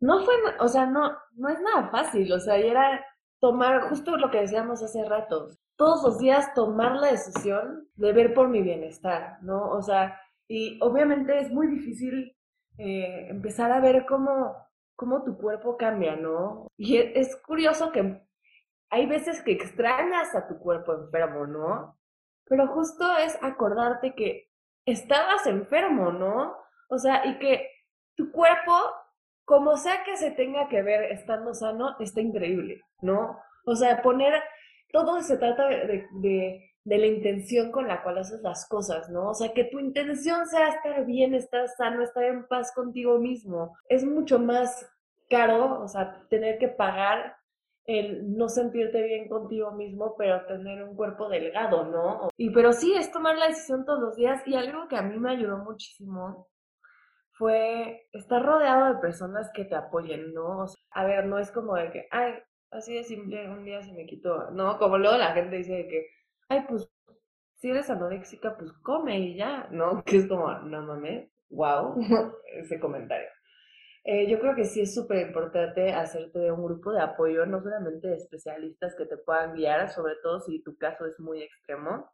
[0.00, 3.02] no fue, o sea, no, no es nada fácil, o sea, era
[3.40, 8.34] tomar justo lo que decíamos hace rato, todos los días tomar la decisión de ver
[8.34, 9.70] por mi bienestar, ¿no?
[9.70, 12.36] O sea, y obviamente es muy difícil
[12.76, 14.67] eh, empezar a ver cómo,
[14.98, 16.66] cómo tu cuerpo cambia, ¿no?
[16.76, 18.20] Y e, es, curioso que
[18.90, 21.96] hay veces que extrañas a tu cuerpo enfermo, ¿no?
[22.46, 24.50] Pero justo es acordarte que
[24.84, 26.56] estabas enfermo, ¿no?
[26.90, 27.70] O sea, y que
[28.16, 28.72] tu cuerpo,
[29.44, 33.38] como sea que se tenga que ver estando sano, está increíble, ¿no?
[33.66, 34.42] O sea, poner
[34.90, 39.28] todo se trata de, de, la intención con la cual haces las cosas, ¿no?
[39.30, 43.76] O sea, que tu intención sea estar bien, estar sano, estar en paz contigo mismo.
[43.88, 44.88] Es mucho más
[45.28, 47.36] caro, o sea, tener que pagar
[47.84, 52.30] el no sentirte bien contigo mismo, pero tener un cuerpo delgado, ¿no?
[52.36, 55.18] Y pero sí, es tomar la decisión todos los días y algo que a mí
[55.18, 56.48] me ayudó muchísimo
[57.32, 60.64] fue estar rodeado de personas que te apoyen, ¿no?
[60.64, 62.34] O sea, a ver, no es como de que, ay,
[62.70, 64.78] así de simple, un día se me quitó, ¿no?
[64.78, 66.08] Como luego la gente dice que,
[66.48, 66.88] ay, pues
[67.56, 70.02] si eres anoréxica, pues come y ya, ¿no?
[70.04, 71.96] Que es como, no mames, wow,
[72.54, 73.28] ese comentario.
[74.04, 77.60] Eh, yo creo que sí es súper importante hacerte de un grupo de apoyo, no
[77.62, 82.10] solamente de especialistas que te puedan guiar, sobre todo si tu caso es muy extremo.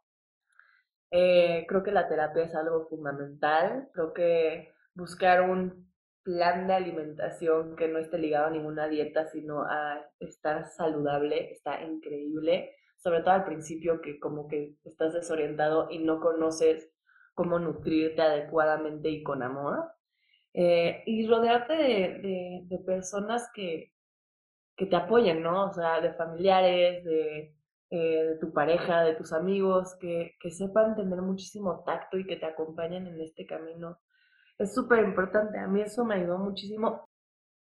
[1.11, 3.87] Eh, creo que la terapia es algo fundamental.
[3.93, 5.89] Creo que buscar un
[6.23, 11.81] plan de alimentación que no esté ligado a ninguna dieta, sino a estar saludable, está
[11.83, 12.75] increíble.
[13.05, 16.91] Sobre todo al principio que como que estás desorientado y no conoces
[17.35, 19.91] cómo nutrirte adecuadamente y con amor.
[20.55, 23.93] Eh, y rodearte de, personas que,
[24.75, 25.65] que, te apoyen, ¿no?
[25.65, 27.55] O sea, de familiares, de,
[27.91, 32.37] eh, de tu pareja, de tus amigos, que, que, sepan tener muchísimo tacto y que
[32.37, 33.99] te acompañen en este camino.
[34.57, 37.05] Es súper importante, a mí eso me ayudó muchísimo.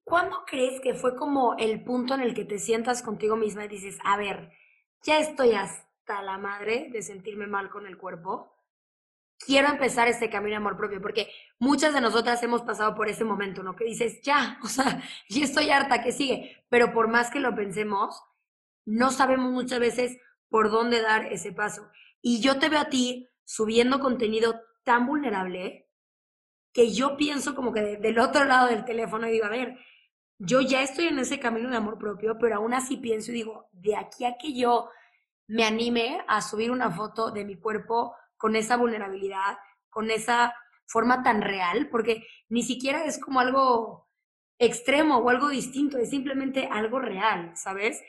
[0.03, 3.69] ¿Cuándo crees que fue como el punto en el que te sientas contigo misma y
[3.69, 4.51] dices, a ver,
[5.03, 8.53] ya estoy hasta la madre de sentirme mal con el cuerpo?
[9.45, 13.23] quiero empezar este camino de amor propio, porque muchas de nosotras hemos pasado por ese
[13.23, 13.75] momento, ¿no?
[13.75, 16.65] Que dices, ya, o sea, ya estoy harta, que sigue?
[16.69, 18.21] Pero por más que lo pensemos,
[18.85, 20.17] no sabemos muchas veces
[20.49, 21.89] por dónde dar ese paso.
[22.21, 25.89] Y yo te veo a ti subiendo contenido tan vulnerable
[26.71, 29.77] que yo pienso como que del otro lado del teléfono y digo, a ver,
[30.45, 33.69] yo ya estoy en ese camino de amor propio, pero aún así pienso y digo,
[33.71, 34.89] de aquí a que yo
[35.47, 39.57] me anime a subir una foto de mi cuerpo con esa vulnerabilidad,
[39.89, 40.53] con esa
[40.85, 44.09] forma tan real, porque ni siquiera es como algo
[44.59, 48.01] extremo o algo distinto, es simplemente algo real, ¿sabes?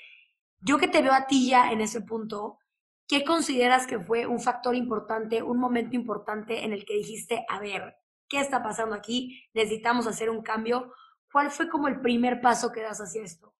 [0.60, 2.58] Yo que te veo a ti ya en ese punto,
[3.06, 7.60] ¿qué consideras que fue un factor importante, un momento importante en el que dijiste, a
[7.60, 7.96] ver,
[8.28, 9.44] ¿qué está pasando aquí?
[9.52, 10.92] Necesitamos hacer un cambio.
[11.34, 13.52] ¿Cuál fue como el primer paso que das hacia esto?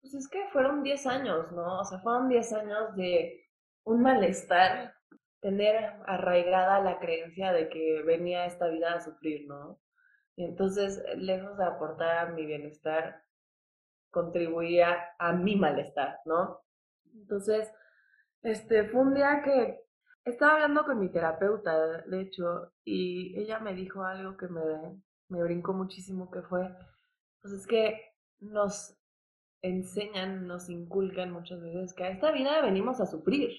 [0.00, 1.80] Pues es que fueron 10 años, ¿no?
[1.80, 3.44] O sea, fueron 10 años de
[3.84, 4.94] un malestar
[5.42, 9.78] tener arraigada la creencia de que venía esta vida a sufrir, ¿no?
[10.36, 13.22] Y entonces, lejos de aportar a mi bienestar,
[14.10, 16.62] contribuía a mi malestar, ¿no?
[17.12, 17.70] Entonces,
[18.40, 19.82] este, fue un día que
[20.24, 24.62] estaba hablando con mi terapeuta, de hecho, y ella me dijo algo que me,
[25.28, 26.68] me brincó muchísimo, que fue,
[27.40, 28.00] pues es que
[28.40, 28.96] nos
[29.62, 33.50] enseñan, nos inculcan muchas veces que a esta vida venimos a sufrir,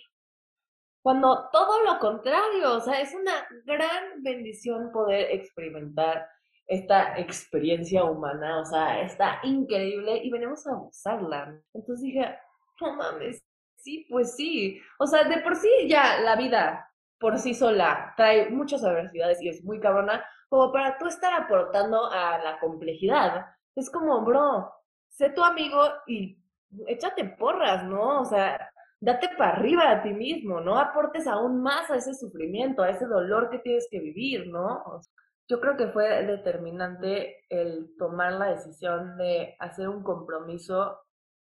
[1.01, 6.27] cuando todo lo contrario, o sea, es una gran bendición poder experimentar
[6.67, 11.59] esta experiencia humana, o sea, está increíble y venimos a usarla.
[11.73, 12.37] Entonces dije,
[12.81, 13.43] no mames,
[13.77, 14.79] sí, pues sí.
[14.99, 16.85] O sea, de por sí ya la vida
[17.17, 22.05] por sí sola trae muchas adversidades y es muy cabrona, como para tú estar aportando
[22.11, 23.45] a la complejidad.
[23.75, 24.73] Es como, bro,
[25.09, 26.37] sé tu amigo y
[26.87, 28.21] échate porras, ¿no?
[28.21, 32.83] O sea, date para arriba a ti mismo, no aportes aún más a ese sufrimiento,
[32.83, 34.83] a ese dolor que tienes que vivir, ¿no?
[35.47, 40.99] Yo creo que fue determinante el tomar la decisión de hacer un compromiso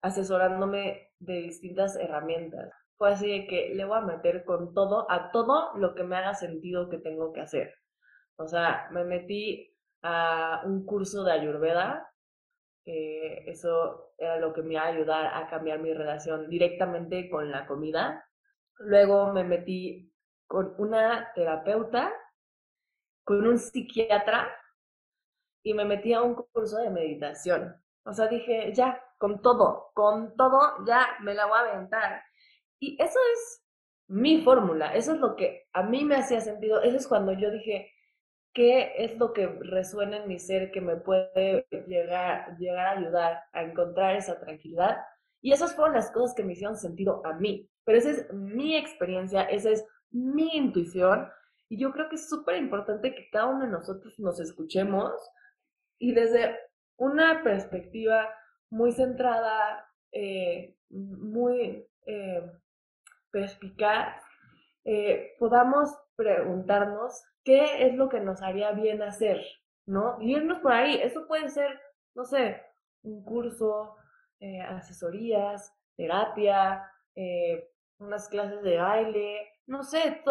[0.02, 2.72] asesorándome de distintas herramientas.
[2.98, 6.16] Fue así de que le voy a meter con todo, a todo lo que me
[6.18, 7.74] haga sentido que tengo que hacer.
[8.42, 9.74] O sea, me metí
[10.04, 12.12] a un curso de ayurveda
[12.86, 17.68] eso era lo que me iba a ayudar a cambiar mi relación directamente con la
[17.68, 18.28] comida.
[18.80, 20.12] Luego me metí
[20.48, 22.12] con una terapeuta,
[23.24, 24.50] con un psiquiatra
[25.64, 27.76] y me metí a un curso de meditación.
[28.04, 32.24] O sea, dije, ya, con todo, con todo, ya me la voy a aventar.
[32.80, 33.64] Y eso es
[34.08, 36.82] mi fórmula, eso es lo que a mí me hacía sentido.
[36.82, 37.92] Eso es cuando yo dije,
[38.54, 43.40] qué es lo que resuena en mi ser que me puede llegar, llegar a ayudar
[43.54, 44.98] a encontrar esa tranquilidad.
[45.42, 47.70] Y esas fueron las cosas que me hicieron sentido a mí.
[47.84, 51.28] Pero esa es mi experiencia, esa es mi intuición.
[51.70, 55.12] Y yo creo que es súper importante que cada uno de nosotros nos escuchemos
[55.98, 56.58] y desde
[56.98, 58.30] una perspectiva
[58.70, 62.52] muy centrada, eh, muy eh,
[63.32, 64.22] perspicaz,
[64.84, 69.44] eh, podamos preguntarnos qué es lo que nos haría bien hacer,
[69.86, 70.18] ¿no?
[70.22, 71.00] Y irnos por ahí.
[71.02, 71.80] Eso puede ser,
[72.16, 72.62] no sé,
[73.04, 73.96] un curso,
[74.40, 76.84] eh, asesorías, terapia,
[77.16, 77.70] eh,
[78.00, 80.24] unas clases de baile, no sé,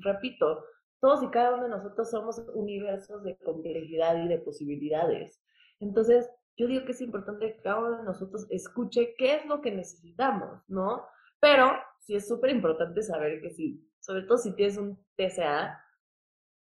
[0.00, 0.64] repito,
[1.00, 5.40] todos y cada uno de nosotros somos universos de complejidad y de posibilidades.
[5.80, 9.60] Entonces, yo digo que es importante que cada uno de nosotros escuche qué es lo
[9.60, 11.06] que necesitamos, ¿no?
[11.40, 15.80] Pero sí es súper importante saber que sí, sobre todo si tienes un TCA,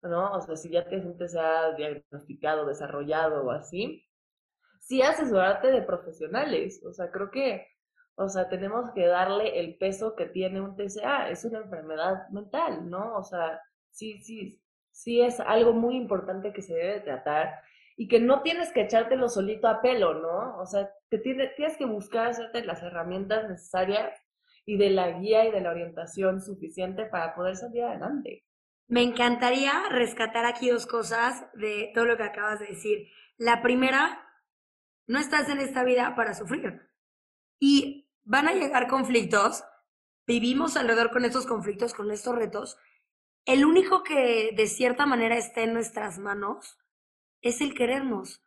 [0.03, 0.33] ¿no?
[0.33, 4.07] O sea, si ya tienes un TCA diagnosticado, desarrollado o así,
[4.81, 6.83] sí asesorarte de profesionales.
[6.87, 7.67] O sea, creo que
[8.17, 11.31] O sea, tenemos que darle el peso que tiene un TCA.
[11.31, 13.17] Es una enfermedad mental, ¿no?
[13.17, 17.55] O sea, sí, sí, sí es algo muy importante que se debe tratar
[17.97, 20.59] y que no tienes que echártelo solito a pelo, ¿no?
[20.59, 24.13] O sea, te tienes, tienes que buscar hacerte las herramientas necesarias
[24.71, 28.45] y de la guía y de la orientación suficiente para poder salir adelante.
[28.87, 33.09] Me encantaría rescatar aquí dos cosas de todo lo que acabas de decir.
[33.37, 34.25] La primera,
[35.09, 36.89] no estás en esta vida para sufrir.
[37.59, 39.65] Y van a llegar conflictos,
[40.25, 42.79] vivimos alrededor con estos conflictos, con estos retos.
[43.47, 46.79] El único que de cierta manera está en nuestras manos
[47.41, 48.41] es el querernos.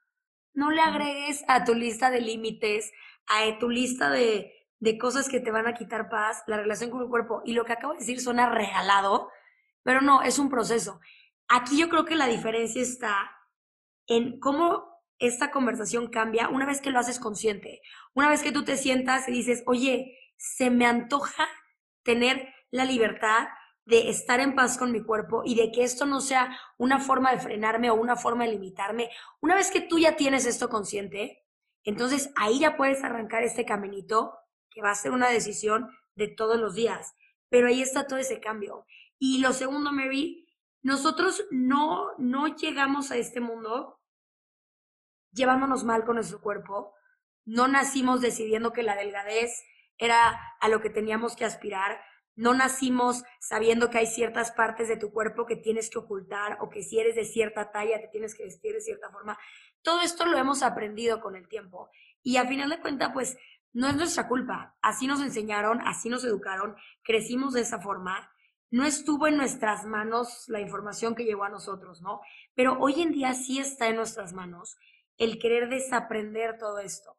[0.54, 2.94] No le agregues a tu lista de límites,
[3.28, 7.02] a tu lista de, de cosas que te van a quitar paz, la relación con
[7.02, 7.42] el cuerpo.
[7.46, 9.30] Y lo que acabo de decir suena regalado,
[9.82, 11.00] pero no, es un proceso.
[11.48, 13.32] Aquí yo creo que la diferencia está
[14.08, 17.82] en cómo esta conversación cambia una vez que lo haces consciente,
[18.14, 21.48] una vez que tú te sientas y dices, oye, se me antoja
[22.04, 23.48] tener la libertad
[23.86, 27.32] de estar en paz con mi cuerpo y de que esto no sea una forma
[27.32, 29.10] de frenarme o una forma de limitarme.
[29.40, 31.46] Una vez que tú ya tienes esto consciente,
[31.86, 34.43] entonces ahí ya puedes arrancar este caminito
[34.74, 37.14] que va a ser una decisión de todos los días.
[37.50, 38.86] Pero ahí está todo ese cambio.
[39.20, 40.48] Y lo segundo, Mary,
[40.82, 44.00] nosotros no, no llegamos a este mundo
[45.32, 46.94] llevándonos mal con nuestro cuerpo.
[47.46, 49.64] No nacimos decidiendo que la delgadez
[49.98, 52.02] era a lo que teníamos que aspirar.
[52.36, 56.70] No nacimos sabiendo que hay ciertas partes de tu cuerpo que tienes que ocultar o
[56.70, 59.38] que si eres de cierta talla te tienes que vestir de cierta forma.
[59.84, 61.90] Todo esto lo hemos aprendido con el tiempo.
[62.24, 63.38] Y a final de cuentas, pues
[63.74, 64.78] no es nuestra culpa.
[64.82, 68.32] Así nos enseñaron, así nos educaron, crecimos de esa forma.
[68.70, 72.22] No estuvo en nuestras manos la información que llegó a nosotros, ¿no?
[72.56, 74.78] Pero hoy en día sí está en nuestras manos
[75.18, 77.18] el querer desaprender todo esto.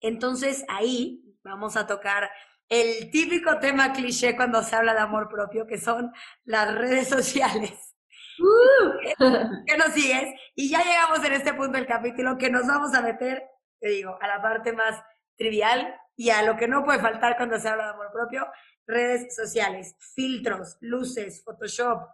[0.00, 2.30] Entonces ahí vamos a tocar
[2.68, 6.12] el típico tema cliché cuando se habla de amor propio, que son
[6.44, 7.94] las redes sociales.
[8.38, 9.16] Uh.
[9.66, 13.00] que nos sigues y ya llegamos en este punto del capítulo que nos vamos a
[13.00, 13.42] meter,
[13.80, 15.02] te digo, a la parte más
[15.36, 18.46] trivial y a lo que no puede faltar cuando se habla de amor propio,
[18.86, 22.08] redes sociales, filtros, luces, Photoshop.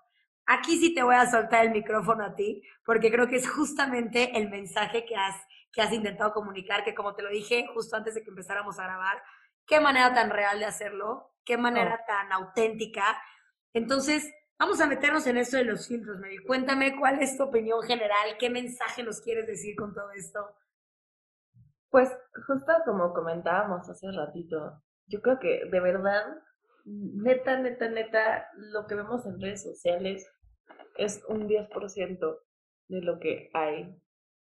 [0.46, 4.37] Aquí sí te voy a soltar el micrófono a ti, porque creo que es justamente
[4.37, 5.37] el mensaje que has,
[5.72, 8.85] que has intentado comunicar, que como te lo dije justo antes de que empezáramos a
[8.85, 9.22] grabar,
[9.66, 12.06] qué manera tan real de hacerlo, qué manera oh.
[12.06, 13.22] tan auténtica.
[13.72, 16.38] Entonces, vamos a meternos en esto de los filtros, Mary.
[16.38, 20.56] Cuéntame cuál es tu opinión general, qué mensaje nos quieres decir con todo esto.
[21.92, 22.09] Pues
[22.46, 26.24] justo como comentábamos hace ratito, yo creo que de verdad,
[26.87, 30.26] neta, neta, neta, lo que vemos en redes sociales
[30.96, 32.38] es un 10%
[32.88, 33.94] de lo que hay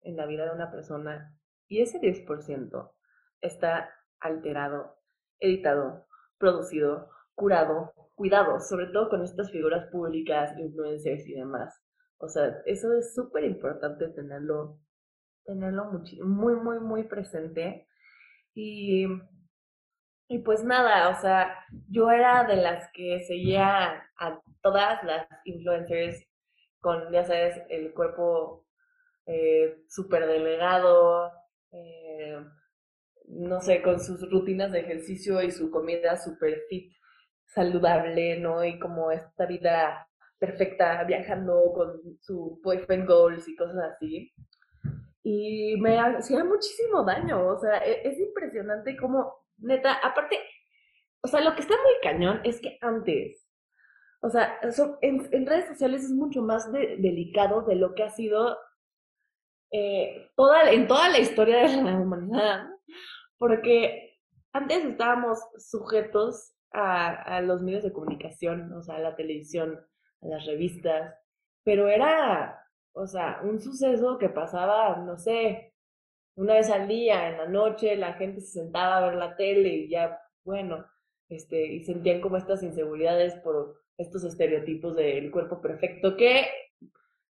[0.04, 2.94] en la vida de una persona y ese 10%
[3.42, 4.98] está alterado,
[5.40, 6.06] editado,
[6.38, 11.84] producido, curado, cuidado, sobre todo con estas figuras públicas, influencers y demás.
[12.18, 14.80] O sea, eso es súper importante tenerlo
[15.46, 15.86] tenerlo
[16.24, 17.88] muy, muy, muy presente.
[18.54, 19.06] Y,
[20.28, 26.26] y pues nada, o sea, yo era de las que seguía a todas las influencers
[26.80, 28.66] con, ya sabes, el cuerpo
[29.26, 31.32] eh, súper delegado,
[31.72, 32.38] eh,
[33.28, 36.94] no sé, con sus rutinas de ejercicio y su comida súper fit,
[37.48, 38.64] saludable, ¿no?
[38.64, 40.08] Y como esta vida
[40.40, 44.34] perfecta, viajando con su boyfriend goals y cosas así
[45.28, 50.38] y me hacía muchísimo daño, o sea, e, es, impresionante como, neta, aparte,
[51.22, 53.44] o sea, lo que está muy cañón es que antes,
[54.22, 54.60] o sea,
[55.02, 58.56] en, redes sociales es mucho más delicado de lo que ha sido
[59.72, 62.68] eh, toda, en toda la historia de la humanidad,
[63.40, 64.20] porque
[64.54, 69.80] antes estábamos sujetos a los medios de comunicación, o sea, a la televisión,
[70.22, 71.16] a las revistas,
[71.64, 72.65] pero era
[72.96, 75.74] o sea, un suceso que pasaba, no sé,
[76.36, 79.70] una vez al día, en la noche, la gente se sentaba a ver la tele
[79.70, 80.86] y ya, bueno,
[81.30, 86.48] este, y sentían como estas inseguridades por estos estereotipos del cuerpo perfecto que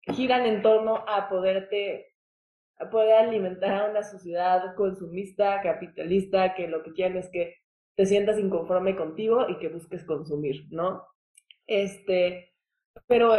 [0.03, 2.15] giran en torno a poderte,
[2.79, 7.57] a poder alimentar a una sociedad consumista, capitalista, que lo que quieren es que
[7.95, 11.07] te sientas inconforme contigo y que busques consumir, ¿no?
[11.67, 12.53] Este,
[13.07, 13.35] pero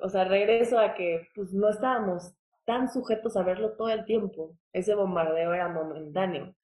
[0.00, 2.34] o sea, regreso a que pues no estábamos
[2.64, 4.56] tan sujetos a verlo todo el tiempo.
[4.72, 6.54] Ese bombardeo era momentáneo.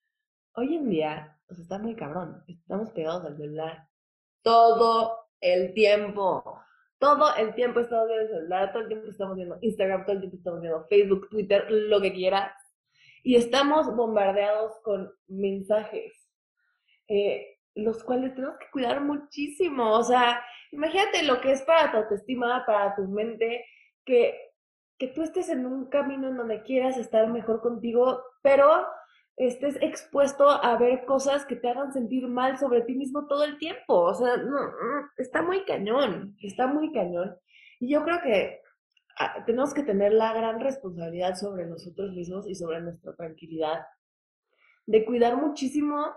[0.54, 2.44] Hoy en día, pues está muy cabrón.
[2.46, 3.88] Estamos pegados al celular
[4.42, 6.60] todo el tiempo.
[6.98, 10.20] Todo el tiempo estamos viendo el celular, todo el tiempo estamos viendo Instagram, todo el
[10.20, 12.52] tiempo estamos viendo Facebook, Twitter, lo que quieras.
[13.22, 16.12] Y estamos bombardeados con mensajes
[17.08, 19.90] eh, los cuales tenemos que cuidar muchísimo.
[19.92, 23.64] O sea, imagínate lo que es para tu autoestima, para tu mente,
[24.04, 24.38] que,
[24.98, 28.86] que tú estés en un camino en donde quieras estar mejor contigo, pero
[29.36, 33.58] estés expuesto a ver cosas que te hagan sentir mal sobre ti mismo todo el
[33.58, 34.00] tiempo.
[34.02, 34.34] O sea,
[35.16, 37.36] está muy cañón, está muy cañón.
[37.80, 38.60] Y yo creo que
[39.18, 43.84] ah, tenemos que tener la gran responsabilidad sobre nosotros mismos y sobre nuestra tranquilidad,
[44.86, 46.14] de cuidar muchísimo,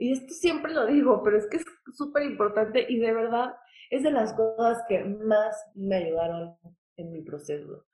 [0.00, 3.54] y esto siempre lo digo, pero es que es súper importante y de verdad
[3.90, 6.56] es de las cosas que más me ayudaron
[6.96, 7.84] en mi proceso.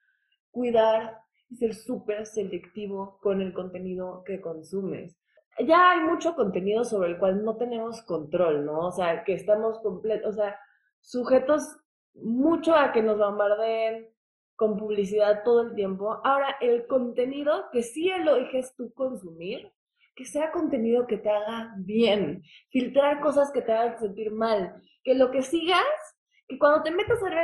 [0.52, 5.18] Cuidar y ser súper selectivo con el contenido que consumes.
[5.66, 8.86] Ya hay mucho contenido sobre el cual no tenemos control, ¿no?
[8.86, 10.60] O sea, que estamos o sea,
[11.00, 11.76] sujetos
[12.14, 14.08] mucho a que nos bombardeen
[14.54, 16.20] con publicidad todo el tiempo.
[16.22, 19.72] Ahora, el contenido que sí eliges tú consumir,
[20.16, 25.14] que sea contenido que te haga bien, filtrar cosas que te hagan sentir mal, que
[25.14, 25.84] lo que sigas
[26.48, 27.38] que cuando te metas a ver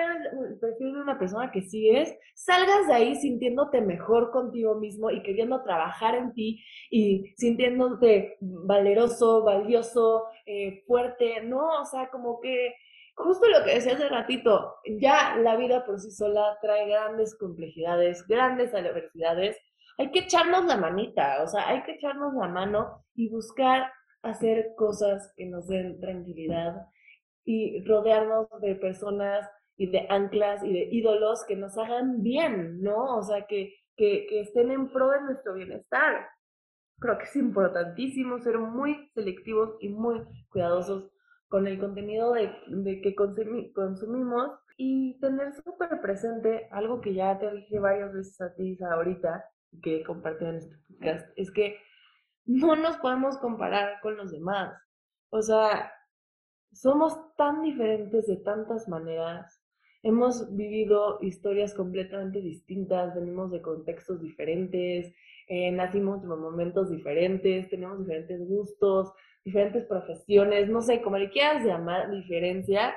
[0.48, 5.22] el perfil de una persona que sigues, salgas de ahí sintiéndote mejor contigo mismo y
[5.22, 11.80] queriendo trabajar en ti y sintiéndote valeroso, valioso, eh, fuerte, ¿no?
[11.80, 12.74] O sea, como que
[13.14, 18.26] justo lo que decía hace ratito, ya la vida por sí sola trae grandes complejidades,
[18.28, 19.56] grandes adversidades.
[19.99, 24.74] Hay que echarnos la manita, o sea, hay que echarnos la mano y buscar hacer
[24.76, 26.86] cosas que nos den tranquilidad,
[27.45, 33.16] y rodearnos de personas y de anclas y de ídolos que nos hagan bien, ¿no?
[33.16, 36.28] O sea, que, que, que estén en pro de nuestro bienestar.
[37.01, 41.11] Creo que es importantísimo ser muy selectivos y muy cuidadosos
[41.49, 47.78] con el contenido de, que consumimos y tener súper presente algo que ya te dije
[47.78, 49.45] varias veces a ti ahorita,
[49.82, 51.78] que he compartido en este podcast, es que
[52.44, 54.74] no nos podemos comparar con los demás.
[55.30, 55.92] O sea,
[56.72, 59.62] somos tan diferentes de tantas maneras.
[60.02, 65.14] Hemos vivido historias completamente distintas, venimos de contextos diferentes,
[65.46, 69.12] eh, nacimos en momentos diferentes, tenemos diferentes gustos,
[69.44, 72.94] diferentes profesiones, no sé, como le quieras llamar, diferencia.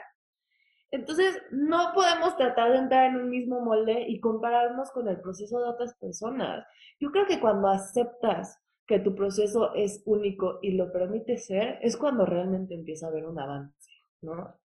[0.95, 5.59] Entonces, no podemos tratar de entrar en un mismo molde y compararnos con el proceso
[5.59, 6.65] de otras personas.
[7.01, 11.97] Yo creo que cuando aceptas que tu proceso es único y lo permite ser, es
[11.97, 13.91] cuando realmente empieza a haber un avance,
[14.21, 14.57] ¿no?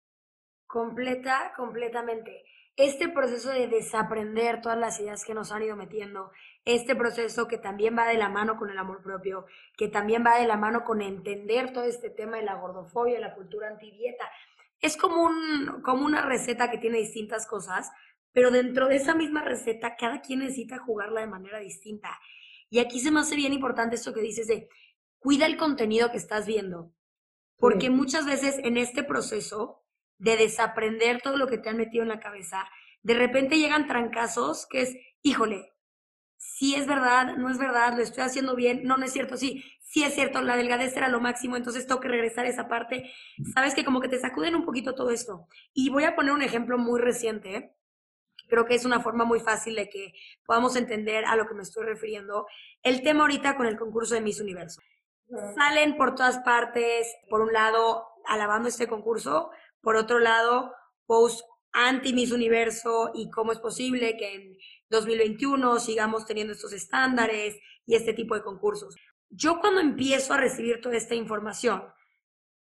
[0.68, 2.44] Completa, completamente.
[2.76, 6.30] Este proceso de desaprender todas las ideas que nos han ido metiendo,
[6.64, 10.38] este proceso que también va de la mano con el amor propio, que también va
[10.38, 14.30] de la mano con entender todo este tema de la gordofobia, la cultura antidieta,
[14.80, 17.90] es como, un, como una receta que tiene distintas cosas,
[18.32, 22.18] pero dentro de esa misma receta cada quien necesita jugarla de manera distinta.
[22.68, 24.68] Y aquí se me hace bien importante esto que dices de
[25.18, 26.94] cuida el contenido que estás viendo,
[27.56, 29.84] porque muchas veces en este proceso
[30.18, 32.66] de desaprender todo lo que te han metido en la cabeza,
[33.02, 35.72] de repente llegan trancazos que es, híjole,
[36.36, 39.62] si es verdad, no es verdad, lo estoy haciendo bien, no, no es cierto, sí,
[39.90, 43.10] sí es cierto, la delgadez era lo máximo, entonces tengo que regresar a esa parte.
[43.54, 45.48] Sabes que como que te sacuden un poquito todo esto.
[45.74, 47.56] Y voy a poner un ejemplo muy reciente.
[47.56, 47.74] ¿eh?
[48.48, 50.12] creo que es una forma muy fácil de que
[50.44, 52.46] podamos entender a lo que me estoy refiriendo.
[52.82, 54.80] El tema ahorita con el concurso de Miss Universo.
[55.56, 60.74] Salen por todas partes, por un lado, alabando este concurso, por otro lado,
[61.06, 64.56] post anti Miss Universo y cómo es posible que en
[64.90, 68.96] 2021 sigamos teniendo estos estándares y este tipo de concursos.
[69.30, 71.84] Yo cuando empiezo a recibir toda esta información,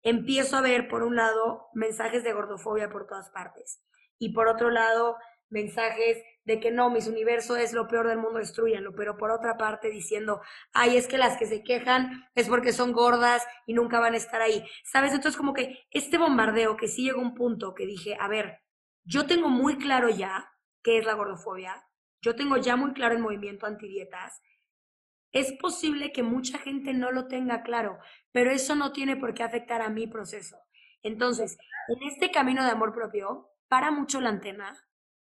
[0.04, 3.82] empiezo a ver, por un lado, mensajes de gordofobia por todas partes
[4.18, 5.16] y por otro lado,
[5.50, 9.58] mensajes de que no, mis universo es lo peor del mundo, destruyanlo, pero por otra
[9.58, 10.42] parte diciendo,
[10.74, 14.18] ay, es que las que se quejan es porque son gordas y nunca van a
[14.18, 14.66] estar ahí.
[14.84, 15.14] ¿Sabes?
[15.14, 18.60] Entonces como que este bombardeo que sí llegó a un punto que dije, a ver,
[19.04, 20.52] yo tengo muy claro ya
[20.84, 21.86] qué es la gordofobia,
[22.22, 24.42] yo tengo ya muy claro el movimiento antidietas,
[25.32, 28.00] es posible que mucha gente no lo tenga claro,
[28.32, 30.58] pero eso no tiene por qué afectar a mi proceso.
[31.04, 31.58] Entonces,
[31.88, 34.76] en este camino de amor propio, para mucho la antena,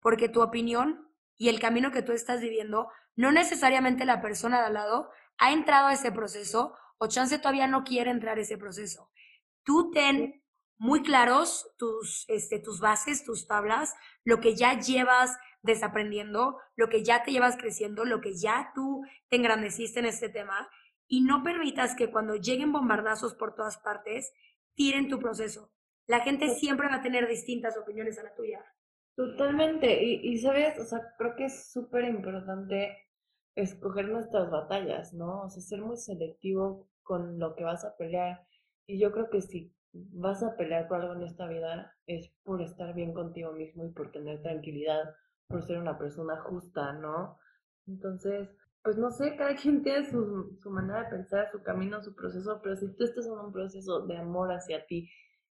[0.01, 4.67] porque tu opinión y el camino que tú estás viviendo, no necesariamente la persona de
[4.67, 8.59] al lado ha entrado a ese proceso o chance todavía no quiere entrar a ese
[8.59, 9.11] proceso.
[9.63, 10.44] Tú ten
[10.79, 13.95] muy claros tus, este, tus bases, tus tablas,
[14.25, 19.03] lo que ya llevas desaprendiendo, lo que ya te llevas creciendo, lo que ya tú
[19.29, 20.69] te engrandeciste en este tema
[21.07, 24.33] y no permitas que cuando lleguen bombardazos por todas partes,
[24.75, 25.73] tiren tu proceso.
[26.07, 28.65] La gente siempre va a tener distintas opiniones a la tuya.
[29.17, 32.99] Totalmente, y, y sabes, o sea, creo que es súper importante
[33.55, 35.43] escoger nuestras batallas, ¿no?
[35.43, 38.47] O sea, ser muy selectivo con lo que vas a pelear.
[38.87, 42.61] Y yo creo que si vas a pelear por algo en esta vida es por
[42.61, 45.15] estar bien contigo mismo y por tener tranquilidad,
[45.49, 47.39] por ser una persona justa, ¿no?
[47.87, 48.49] Entonces,
[48.83, 52.61] pues no sé, cada quien tiene su, su manera de pensar, su camino, su proceso,
[52.63, 55.09] pero si tú estás en un proceso de amor hacia ti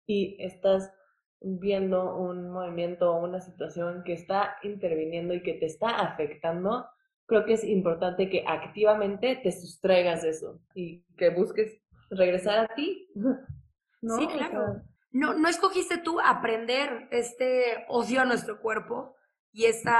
[0.05, 0.91] y estás
[1.39, 6.85] viendo un movimiento o una situación que está interviniendo y que te está afectando,
[7.25, 12.75] creo que es importante que activamente te sustraigas de eso y que busques regresar a
[12.75, 13.07] ti.
[14.01, 14.17] ¿no?
[14.17, 14.81] Sí, claro.
[15.11, 19.15] no, no escogiste tú aprender este odio a nuestro cuerpo
[19.51, 19.99] y esta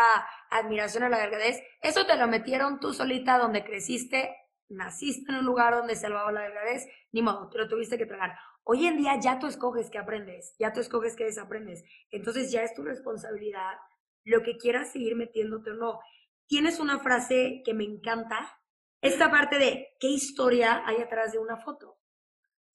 [0.50, 1.62] admiración a la delgadez.
[1.82, 4.36] Eso te lo metieron tú solita donde creciste,
[4.70, 8.06] naciste en un lugar donde se salvaba la delgadez, ni modo, te lo tuviste que
[8.06, 8.38] tragar.
[8.64, 11.84] Hoy en día ya tú escoges qué aprendes, ya tú escoges qué desaprendes.
[12.12, 13.78] Entonces ya es tu responsabilidad
[14.24, 16.00] lo que quieras seguir metiéndote o no.
[16.48, 18.60] Tienes una frase que me encanta,
[19.02, 21.98] esta parte de qué historia hay atrás de una foto.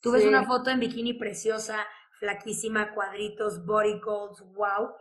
[0.06, 1.84] Tú ves una foto en bikini preciosa,
[2.20, 4.94] flaquísima, cuadritos, body goals, wow,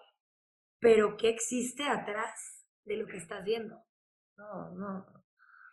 [0.80, 3.78] pero ¿qué existe atrás de lo que estás viendo?
[4.36, 5.06] No, no.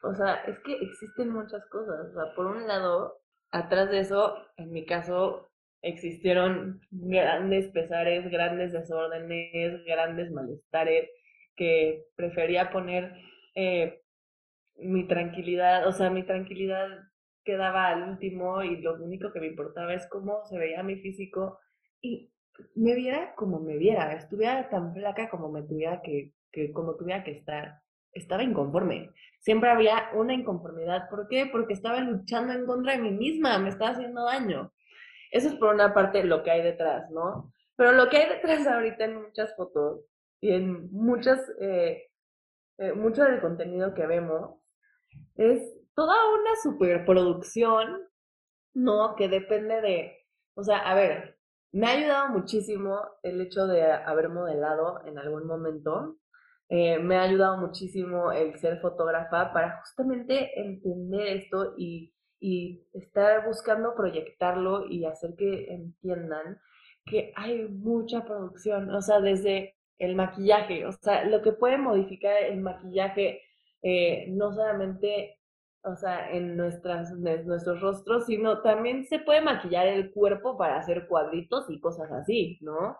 [0.02, 2.10] O sea, es que existen muchas cosas.
[2.10, 3.22] O sea, por un lado,
[3.52, 5.48] atrás de eso, en mi caso,
[5.80, 11.08] existieron grandes pesares, grandes desórdenes, grandes malestares,
[11.56, 13.14] que prefería poner
[13.54, 14.02] eh,
[14.76, 16.86] mi tranquilidad, o sea, mi tranquilidad
[17.44, 21.58] quedaba al último y lo único que me importaba es cómo se veía mi físico
[22.00, 22.32] y
[22.74, 27.24] me viera como me viera, estuviera tan flaca como me tuviera que, que como tuviera
[27.24, 27.80] que estar,
[28.12, 29.10] estaba inconforme.
[29.40, 31.08] Siempre había una inconformidad.
[31.08, 31.48] ¿Por qué?
[31.50, 34.72] Porque estaba luchando en contra de mí misma, me estaba haciendo daño.
[35.30, 37.52] Eso es por una parte lo que hay detrás, ¿no?
[37.76, 40.04] Pero lo que hay detrás ahorita en muchas fotos
[40.40, 42.10] y en muchas, eh,
[42.78, 44.60] eh, mucho del contenido que vemos
[45.36, 45.62] es
[45.94, 48.08] toda una superproducción,
[48.74, 49.14] ¿no?
[49.16, 50.18] Que depende de,
[50.54, 51.38] o sea, a ver,
[51.72, 56.18] me ha ayudado muchísimo el hecho de haber modelado en algún momento.
[56.68, 63.46] Eh, me ha ayudado muchísimo el ser fotógrafa para justamente entender esto y, y estar
[63.46, 66.58] buscando proyectarlo y hacer que entiendan
[67.04, 72.42] que hay mucha producción, o sea, desde el maquillaje, o sea, lo que puede modificar
[72.42, 73.42] el maquillaje,
[73.82, 75.38] eh, no solamente
[75.84, 81.08] o sea, en nuestras, nuestros rostros, sino también se puede maquillar el cuerpo para hacer
[81.08, 82.96] cuadritos y cosas así, ¿no?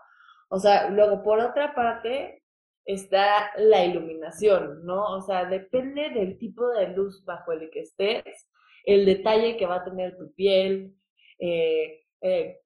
[0.48, 2.42] O sea, luego por otra parte
[2.84, 5.04] está la iluminación, ¿no?
[5.14, 8.50] O sea, depende del tipo de luz bajo el que estés,
[8.84, 10.94] el detalle que va a tener tu piel,
[11.38, 12.60] eh, eh,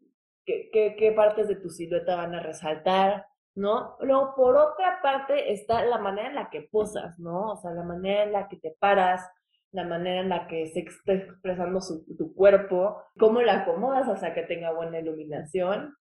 [0.45, 3.97] qué, qué partes de tu silueta van a resaltar, ¿no?
[4.01, 7.53] Luego, por otra parte, está la manera en la que posas, ¿no?
[7.53, 9.29] O sea, la manera en la que te paras,
[9.77, 11.81] la manera en la que se está expresando
[12.17, 15.95] tu cuerpo, cómo la acomodas hasta que tenga buena iluminación.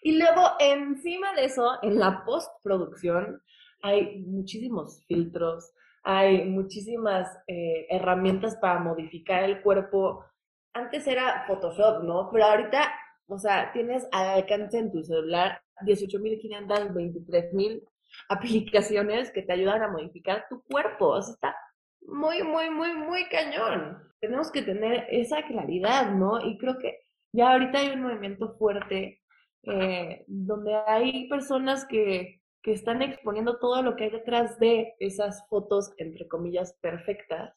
[0.00, 3.42] Y luego, encima de eso, en la postproducción,
[3.82, 10.24] hay muchísimos filtros, hay muchísimas eh, herramientas para modificar el cuerpo.
[10.72, 12.30] Antes era Photoshop, ¿no?
[12.32, 12.90] Pero ahorita,
[13.26, 17.82] o sea, tienes al alcance en tu celular 18.500, 23.000
[18.30, 21.08] aplicaciones que te ayudan a modificar tu cuerpo.
[21.08, 21.54] O sea, está
[22.02, 24.02] muy, muy, muy, muy cañón.
[24.20, 26.40] Tenemos que tener esa claridad, ¿no?
[26.44, 27.00] Y creo que
[27.32, 29.22] ya ahorita hay un movimiento fuerte
[29.62, 35.46] eh, donde hay personas que, que están exponiendo todo lo que hay detrás de esas
[35.48, 37.54] fotos, entre comillas, perfectas.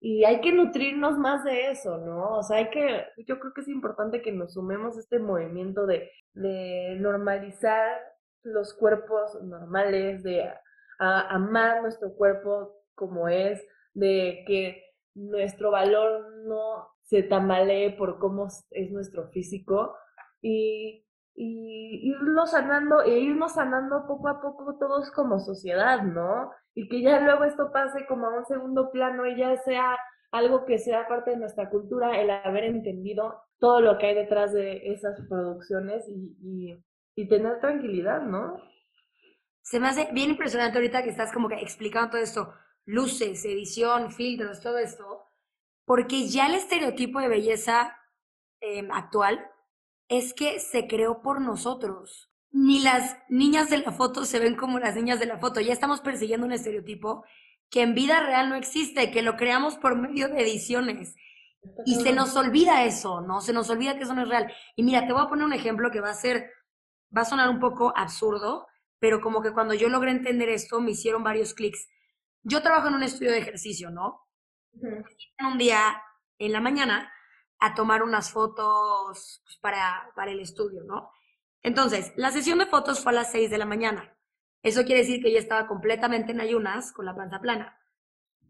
[0.00, 2.38] Y hay que nutrirnos más de eso, ¿no?
[2.38, 5.84] O sea, hay que, yo creo que es importante que nos sumemos a este movimiento
[5.84, 8.00] de, de normalizar
[8.42, 10.50] los cuerpos normales, de
[10.98, 13.64] amar nuestro cuerpo como es,
[13.94, 14.84] de que
[15.14, 19.96] nuestro valor no se tambalee por cómo es nuestro físico
[20.40, 26.52] y, y irnos sanando e irnos sanando poco a poco todos como sociedad, ¿no?
[26.74, 29.98] Y que ya luego esto pase como a un segundo plano y ya sea
[30.30, 34.52] algo que sea parte de nuestra cultura, el haber entendido todo lo que hay detrás
[34.52, 36.84] de esas producciones y, y,
[37.16, 38.56] y tener tranquilidad, ¿no?
[39.62, 42.54] Se me hace bien impresionante ahorita que estás como que explicando todo esto
[42.84, 45.24] luces, edición, filtros, todo esto,
[45.84, 47.96] porque ya el estereotipo de belleza
[48.60, 49.50] em, actual
[50.08, 52.30] es que se creó por nosotros.
[52.52, 55.60] Ni las niñas de la foto se ven como las niñas de la foto.
[55.60, 57.24] Ya estamos persiguiendo un estereotipo
[57.70, 61.14] que en vida real no existe, que lo creamos por medio de ediciones.
[61.84, 63.40] Y se nos olvida eso, ¿no?
[63.40, 64.52] Se nos olvida que eso no es real.
[64.76, 66.50] Y mira, te voy a poner un ejemplo que va a ser,
[67.16, 68.66] va a sonar un poco absurdo,
[68.98, 71.88] pero como que cuando yo logré entender esto, me hicieron varios clics
[72.42, 74.26] yo trabajo en un estudio de ejercicio, ¿no?
[74.72, 76.02] Un día
[76.38, 77.12] en la mañana
[77.58, 81.10] a tomar unas fotos pues, para, para el estudio, ¿no?
[81.62, 84.16] Entonces, la sesión de fotos fue a las 6 de la mañana.
[84.62, 87.76] Eso quiere decir que ella estaba completamente en ayunas con la panza plana.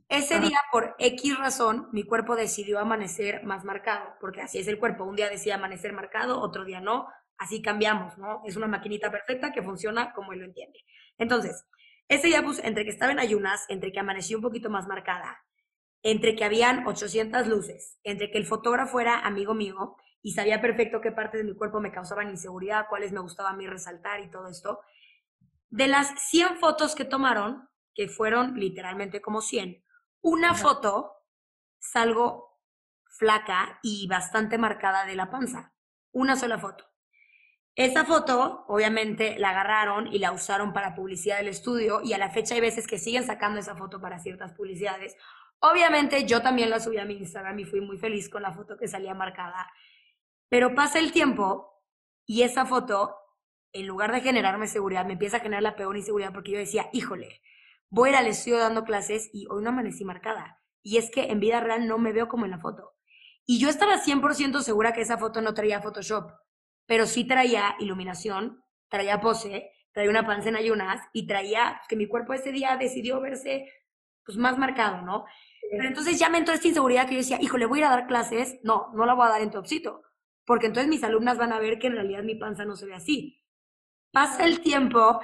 [0.09, 4.78] Ese día, por X razón, mi cuerpo decidió amanecer más marcado, porque así es el
[4.78, 5.05] cuerpo.
[5.05, 7.07] Un día decide amanecer marcado, otro día no.
[7.38, 8.43] Así cambiamos, ¿no?
[8.45, 10.80] Es una maquinita perfecta que funciona como él lo entiende.
[11.16, 11.64] Entonces,
[12.11, 15.44] ese día, pues, entre que estaba en ayunas, entre que amaneció un poquito más marcada,
[16.02, 21.00] entre que habían 800 luces, entre que el fotógrafo era amigo mío y sabía perfecto
[21.00, 24.28] qué partes de mi cuerpo me causaban inseguridad, cuáles me gustaba a mí resaltar y
[24.28, 24.80] todo esto,
[25.68, 29.84] de las 100 fotos que tomaron, que fueron literalmente como 100,
[30.20, 31.12] una foto
[31.78, 32.58] salgo
[33.04, 35.74] flaca y bastante marcada de la panza.
[36.11, 36.89] Una sola foto.
[37.81, 42.28] Esa foto, obviamente, la agarraron y la usaron para publicidad del estudio y a la
[42.28, 45.16] fecha hay veces que siguen sacando esa foto para ciertas publicidades.
[45.61, 48.76] Obviamente yo también la subí a mi Instagram y fui muy feliz con la foto
[48.76, 49.66] que salía marcada.
[50.51, 51.83] Pero pasa el tiempo
[52.26, 53.16] y esa foto,
[53.72, 56.91] en lugar de generarme seguridad, me empieza a generar la peor inseguridad porque yo decía,
[56.93, 57.41] híjole,
[57.89, 60.61] voy a ir al estudio dando clases y hoy no amanecí marcada.
[60.83, 62.93] Y es que en vida real no me veo como en la foto.
[63.47, 66.31] Y yo estaba 100% segura que esa foto no traía Photoshop,
[66.91, 72.09] pero sí traía iluminación, traía pose, traía una panza en ayunas y traía que mi
[72.09, 73.72] cuerpo ese día decidió verse
[74.26, 75.24] pues más marcado, ¿no?
[75.70, 77.91] Pero entonces ya me entró esta inseguridad que yo decía, híjole, voy a ir a
[77.91, 80.03] dar clases, no, no la voy a dar en topsito,
[80.45, 82.95] porque entonces mis alumnas van a ver que en realidad mi panza no se ve
[82.97, 83.41] así.
[84.11, 85.20] Pasa el tiempo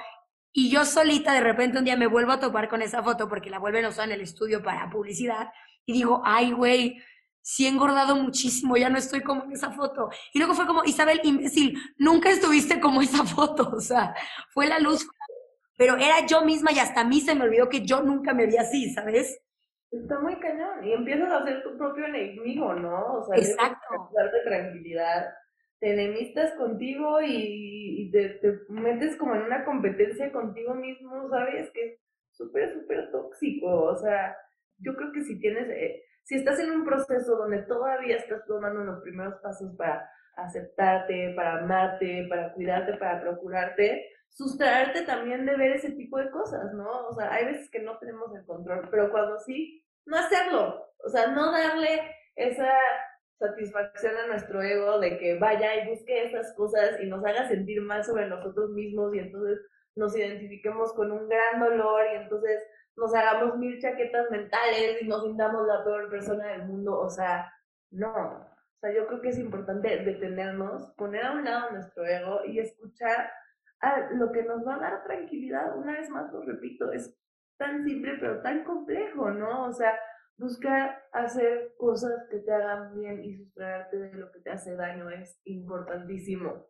[0.53, 3.49] y yo solita de repente un día me vuelvo a topar con esa foto porque
[3.49, 5.49] la vuelven a usar en el estudio para publicidad
[5.85, 7.03] y digo, ay, güey,
[7.47, 10.09] sí he engordado muchísimo, ya no estoy como en esa foto.
[10.33, 14.13] Y luego fue como, Isabel, imbécil, nunca estuviste como esa foto, o sea,
[14.49, 15.07] fue la luz,
[15.77, 18.47] pero era yo misma y hasta a mí se me olvidó que yo nunca me
[18.47, 19.41] vi así, ¿sabes?
[19.89, 23.19] Está muy cañón y empiezas a ser tu propio enemigo, ¿no?
[23.19, 24.09] O sea, Exacto.
[24.13, 25.27] darte tranquilidad
[25.79, 31.69] te enemistas contigo y, te, metes como en una competencia contigo mismo, ¿sabes?
[31.71, 31.99] Que es
[32.31, 33.83] súper, súper tóxico.
[33.83, 34.35] O sea,
[34.79, 38.83] yo creo que si tienes, eh, si estás en un proceso donde todavía estás tomando
[38.83, 45.71] los primeros pasos para aceptarte, para amarte, para cuidarte, para procurarte, sustraerte también de ver
[45.71, 47.07] ese tipo de cosas, ¿no?
[47.07, 50.91] O sea, hay veces que no tenemos el control, pero cuando sí, no hacerlo.
[51.05, 52.01] O sea, no darle
[52.35, 52.73] esa
[53.39, 57.81] satisfacción a nuestro ego de que vaya y busque esas cosas y nos haga sentir
[57.81, 59.59] mal sobre nosotros mismos y entonces
[59.95, 62.61] nos identifiquemos con un gran dolor y entonces
[62.97, 66.99] nos hagamos mil chaquetas mentales y nos sintamos la peor persona del mundo.
[66.99, 67.51] O sea,
[67.91, 68.11] no.
[68.11, 72.59] O sea, yo creo que es importante detenernos, poner a un lado nuestro ego y
[72.59, 73.31] escuchar
[74.11, 75.77] lo que nos va a dar tranquilidad.
[75.77, 77.15] Una vez más lo repito, es
[77.57, 79.65] tan simple pero tan complejo, ¿no?
[79.65, 79.97] O sea,
[80.37, 85.09] buscar hacer cosas que te hagan bien y sustraerte de lo que te hace daño
[85.09, 86.67] es importantísimo.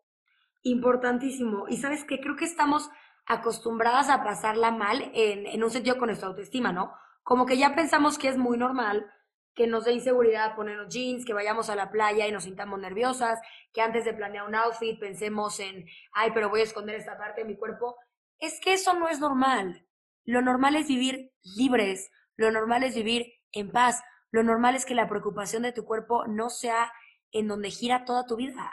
[0.63, 1.67] Importantísimo.
[1.67, 2.89] Y sabes que creo que estamos
[3.27, 6.93] acostumbradas a pasarla mal en, en, un sentido con nuestra autoestima, ¿no?
[7.23, 9.11] Como que ya pensamos que es muy normal
[9.57, 13.39] que nos dé inseguridad ponernos jeans, que vayamos a la playa y nos sintamos nerviosas,
[13.73, 17.41] que antes de planear un outfit pensemos en, ay, pero voy a esconder esta parte
[17.41, 17.97] de mi cuerpo.
[18.37, 19.83] Es que eso no es normal.
[20.25, 24.03] Lo normal es vivir libres, lo normal es vivir en paz.
[24.29, 26.93] Lo normal es que la preocupación de tu cuerpo no sea
[27.31, 28.71] en donde gira toda tu vida.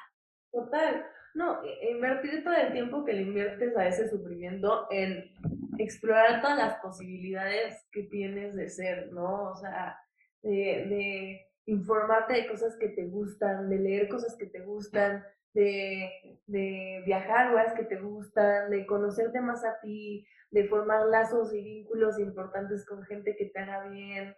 [0.52, 1.06] Total.
[1.34, 1.60] No,
[1.90, 5.32] invertir todo el tiempo que le inviertes a ese sufrimiento en
[5.78, 9.50] explorar todas las posibilidades que tienes de ser, ¿no?
[9.50, 9.98] O sea,
[10.42, 15.24] de, de informarte de cosas que te gustan, de leer cosas que te gustan,
[15.54, 21.54] de, de viajar lugares que te gustan, de conocerte más a ti, de formar lazos
[21.54, 24.36] y vínculos importantes con gente que te haga bien,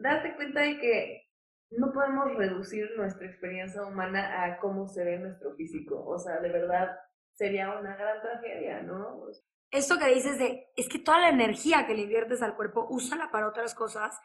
[0.00, 1.22] date cuenta de que
[1.78, 6.04] no podemos reducir nuestra experiencia humana a cómo se ve nuestro físico.
[6.06, 6.96] O sea, de verdad
[7.34, 9.26] sería una gran tragedia, ¿no?
[9.70, 13.30] Esto que dices de, es que toda la energía que le inviertes al cuerpo, úsala
[13.30, 14.16] para otras cosas.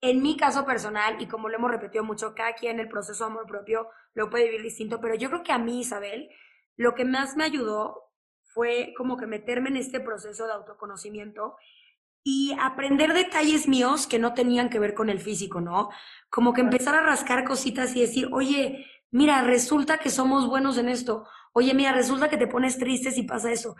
[0.00, 3.30] En mi caso personal, y como lo hemos repetido mucho, cada quien el proceso de
[3.30, 6.30] amor propio lo puede vivir distinto, pero yo creo que a mí, Isabel,
[6.76, 8.12] lo que más me ayudó
[8.44, 11.56] fue como que meterme en este proceso de autoconocimiento
[12.30, 15.88] y aprender detalles míos que no tenían que ver con el físico, ¿no?
[16.28, 20.90] Como que empezar a rascar cositas y decir, oye, mira, resulta que somos buenos en
[20.90, 21.26] esto.
[21.54, 23.76] Oye, mira, resulta que te pones triste si pasa eso.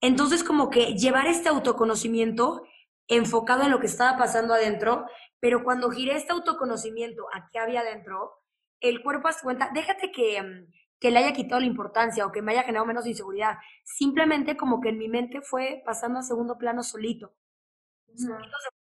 [0.00, 2.62] Entonces, como que llevar este autoconocimiento
[3.08, 5.04] enfocado en lo que estaba pasando adentro,
[5.38, 8.40] pero cuando giré este autoconocimiento a qué había adentro,
[8.80, 12.40] el cuerpo hace cuenta, déjate que, mm, que le haya quitado la importancia o que
[12.40, 13.58] me haya generado menos inseguridad.
[13.84, 17.34] Simplemente como que en mi mente fue pasando a segundo plano solito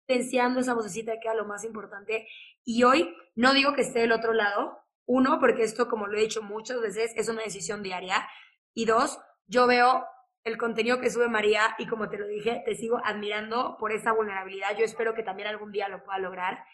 [0.06, 2.26] silenciando esa vocecita que era lo más importante.
[2.64, 6.20] Y hoy no digo que esté del otro lado, Uno, porque esto, como lo he
[6.20, 8.28] dicho muchas veces, es una decisión diaria.
[8.74, 10.06] Y dos, yo veo
[10.44, 14.12] el contenido que sube María y como te lo dije, te sigo admirando por esa
[14.12, 14.76] vulnerabilidad.
[14.76, 16.64] Yo espero que también algún día lo pueda lograr,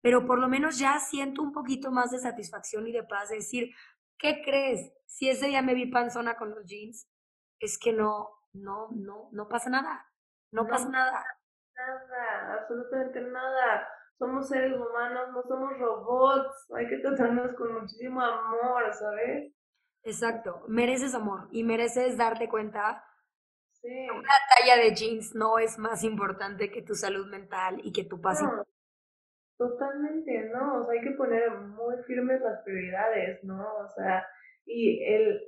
[0.00, 3.36] pero por lo menos ya siento un poquito más de satisfacción y de paz de
[3.36, 3.74] decir,
[4.18, 4.92] ¿qué crees?
[5.06, 7.08] Si ese día me vi panzona con los jeans,
[7.58, 10.06] es que no, no, no, no pasa nada.
[10.52, 11.24] No, pasa nada.
[11.86, 13.88] Nada, absolutamente nada.
[14.18, 16.70] Somos seres humanos, no somos robots.
[16.76, 19.52] Hay que tratarnos con muchísimo amor, ¿sabes?
[20.02, 23.04] Exacto, mereces amor y mereces darte cuenta
[23.82, 23.88] Sí.
[24.10, 24.28] Una
[24.58, 28.42] talla de jeans no es más importante que tu salud mental y que tu paz.
[28.42, 28.62] No,
[29.56, 30.82] totalmente, ¿no?
[30.82, 33.62] O sea, hay que poner muy firmes las prioridades, ¿no?
[33.78, 34.26] O sea,
[34.66, 35.40] y el,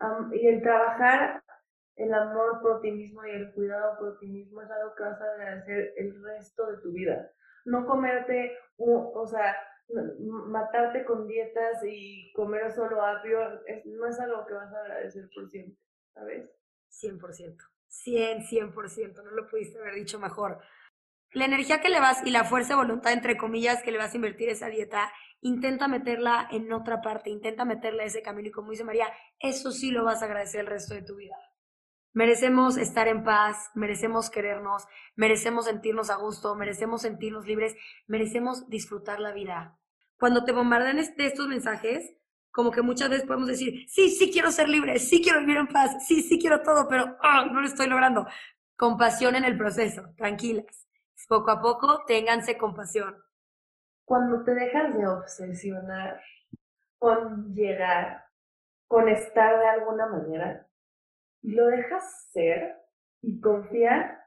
[0.00, 1.40] am- y el trabajar
[1.98, 5.20] el amor por ti mismo y el cuidado por ti mismo es algo que vas
[5.20, 7.30] a agradecer el resto de tu vida.
[7.64, 9.54] No comerte, o sea,
[10.46, 15.28] matarte con dietas y comer solo apio, es- no es algo que vas a agradecer
[15.34, 15.76] por siempre,
[16.14, 16.50] ¿sabes?
[16.88, 17.64] 100%.
[17.88, 19.22] 100, 100%.
[19.22, 20.58] No lo pudiste haber dicho mejor.
[21.32, 24.12] La energía que le vas y la fuerza de voluntad, entre comillas, que le vas
[24.12, 28.48] a invertir esa dieta, intenta meterla en otra parte, intenta meterla a ese camino.
[28.48, 31.36] Y como dice María, eso sí lo vas a agradecer el resto de tu vida.
[32.12, 39.20] Merecemos estar en paz, merecemos querernos, merecemos sentirnos a gusto, merecemos sentirnos libres, merecemos disfrutar
[39.20, 39.78] la vida.
[40.18, 42.14] Cuando te bombardean de estos mensajes,
[42.50, 45.68] como que muchas veces podemos decir, sí, sí quiero ser libre, sí quiero vivir en
[45.68, 48.26] paz, sí, sí quiero todo, pero ah, no lo estoy logrando.
[48.76, 50.88] Compasión en el proceso, tranquilas.
[51.28, 53.22] Poco a poco, ténganse compasión.
[54.04, 56.20] Cuando te dejas de obsesionar
[56.98, 58.24] con llegar,
[58.86, 60.67] con estar de alguna manera,
[61.42, 62.76] lo dejas ser
[63.22, 64.18] y confiar,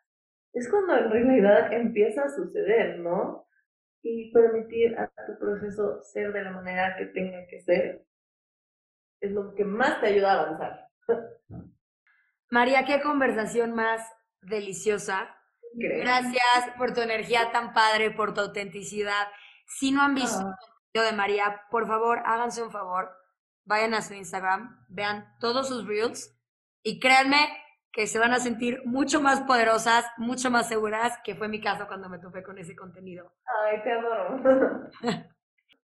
[0.53, 3.47] es cuando en realidad empieza a suceder, ¿no?
[4.03, 8.05] Y permitir a tu proceso ser de la manera que tenga que ser,
[9.21, 10.87] es lo que más te ayuda a avanzar.
[12.49, 14.01] María, qué conversación más
[14.41, 15.35] deliciosa.
[15.73, 19.27] Gracias por tu energía tan padre, por tu autenticidad.
[19.67, 20.57] Si no han visto Ah.
[20.59, 23.09] el video de María, por favor, háganse un favor,
[23.63, 26.37] vayan a su Instagram, vean todos sus reels
[26.83, 27.37] y créanme
[27.91, 31.87] que se van a sentir mucho más poderosas, mucho más seguras, que fue mi caso
[31.87, 33.33] cuando me topé con ese contenido.
[33.65, 34.89] Ay, te adoro.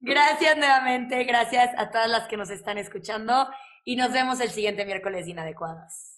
[0.04, 3.48] Gracias nuevamente, gracias a todas las que nos están escuchando
[3.86, 6.11] y nos vemos el siguiente miércoles inadecuadas.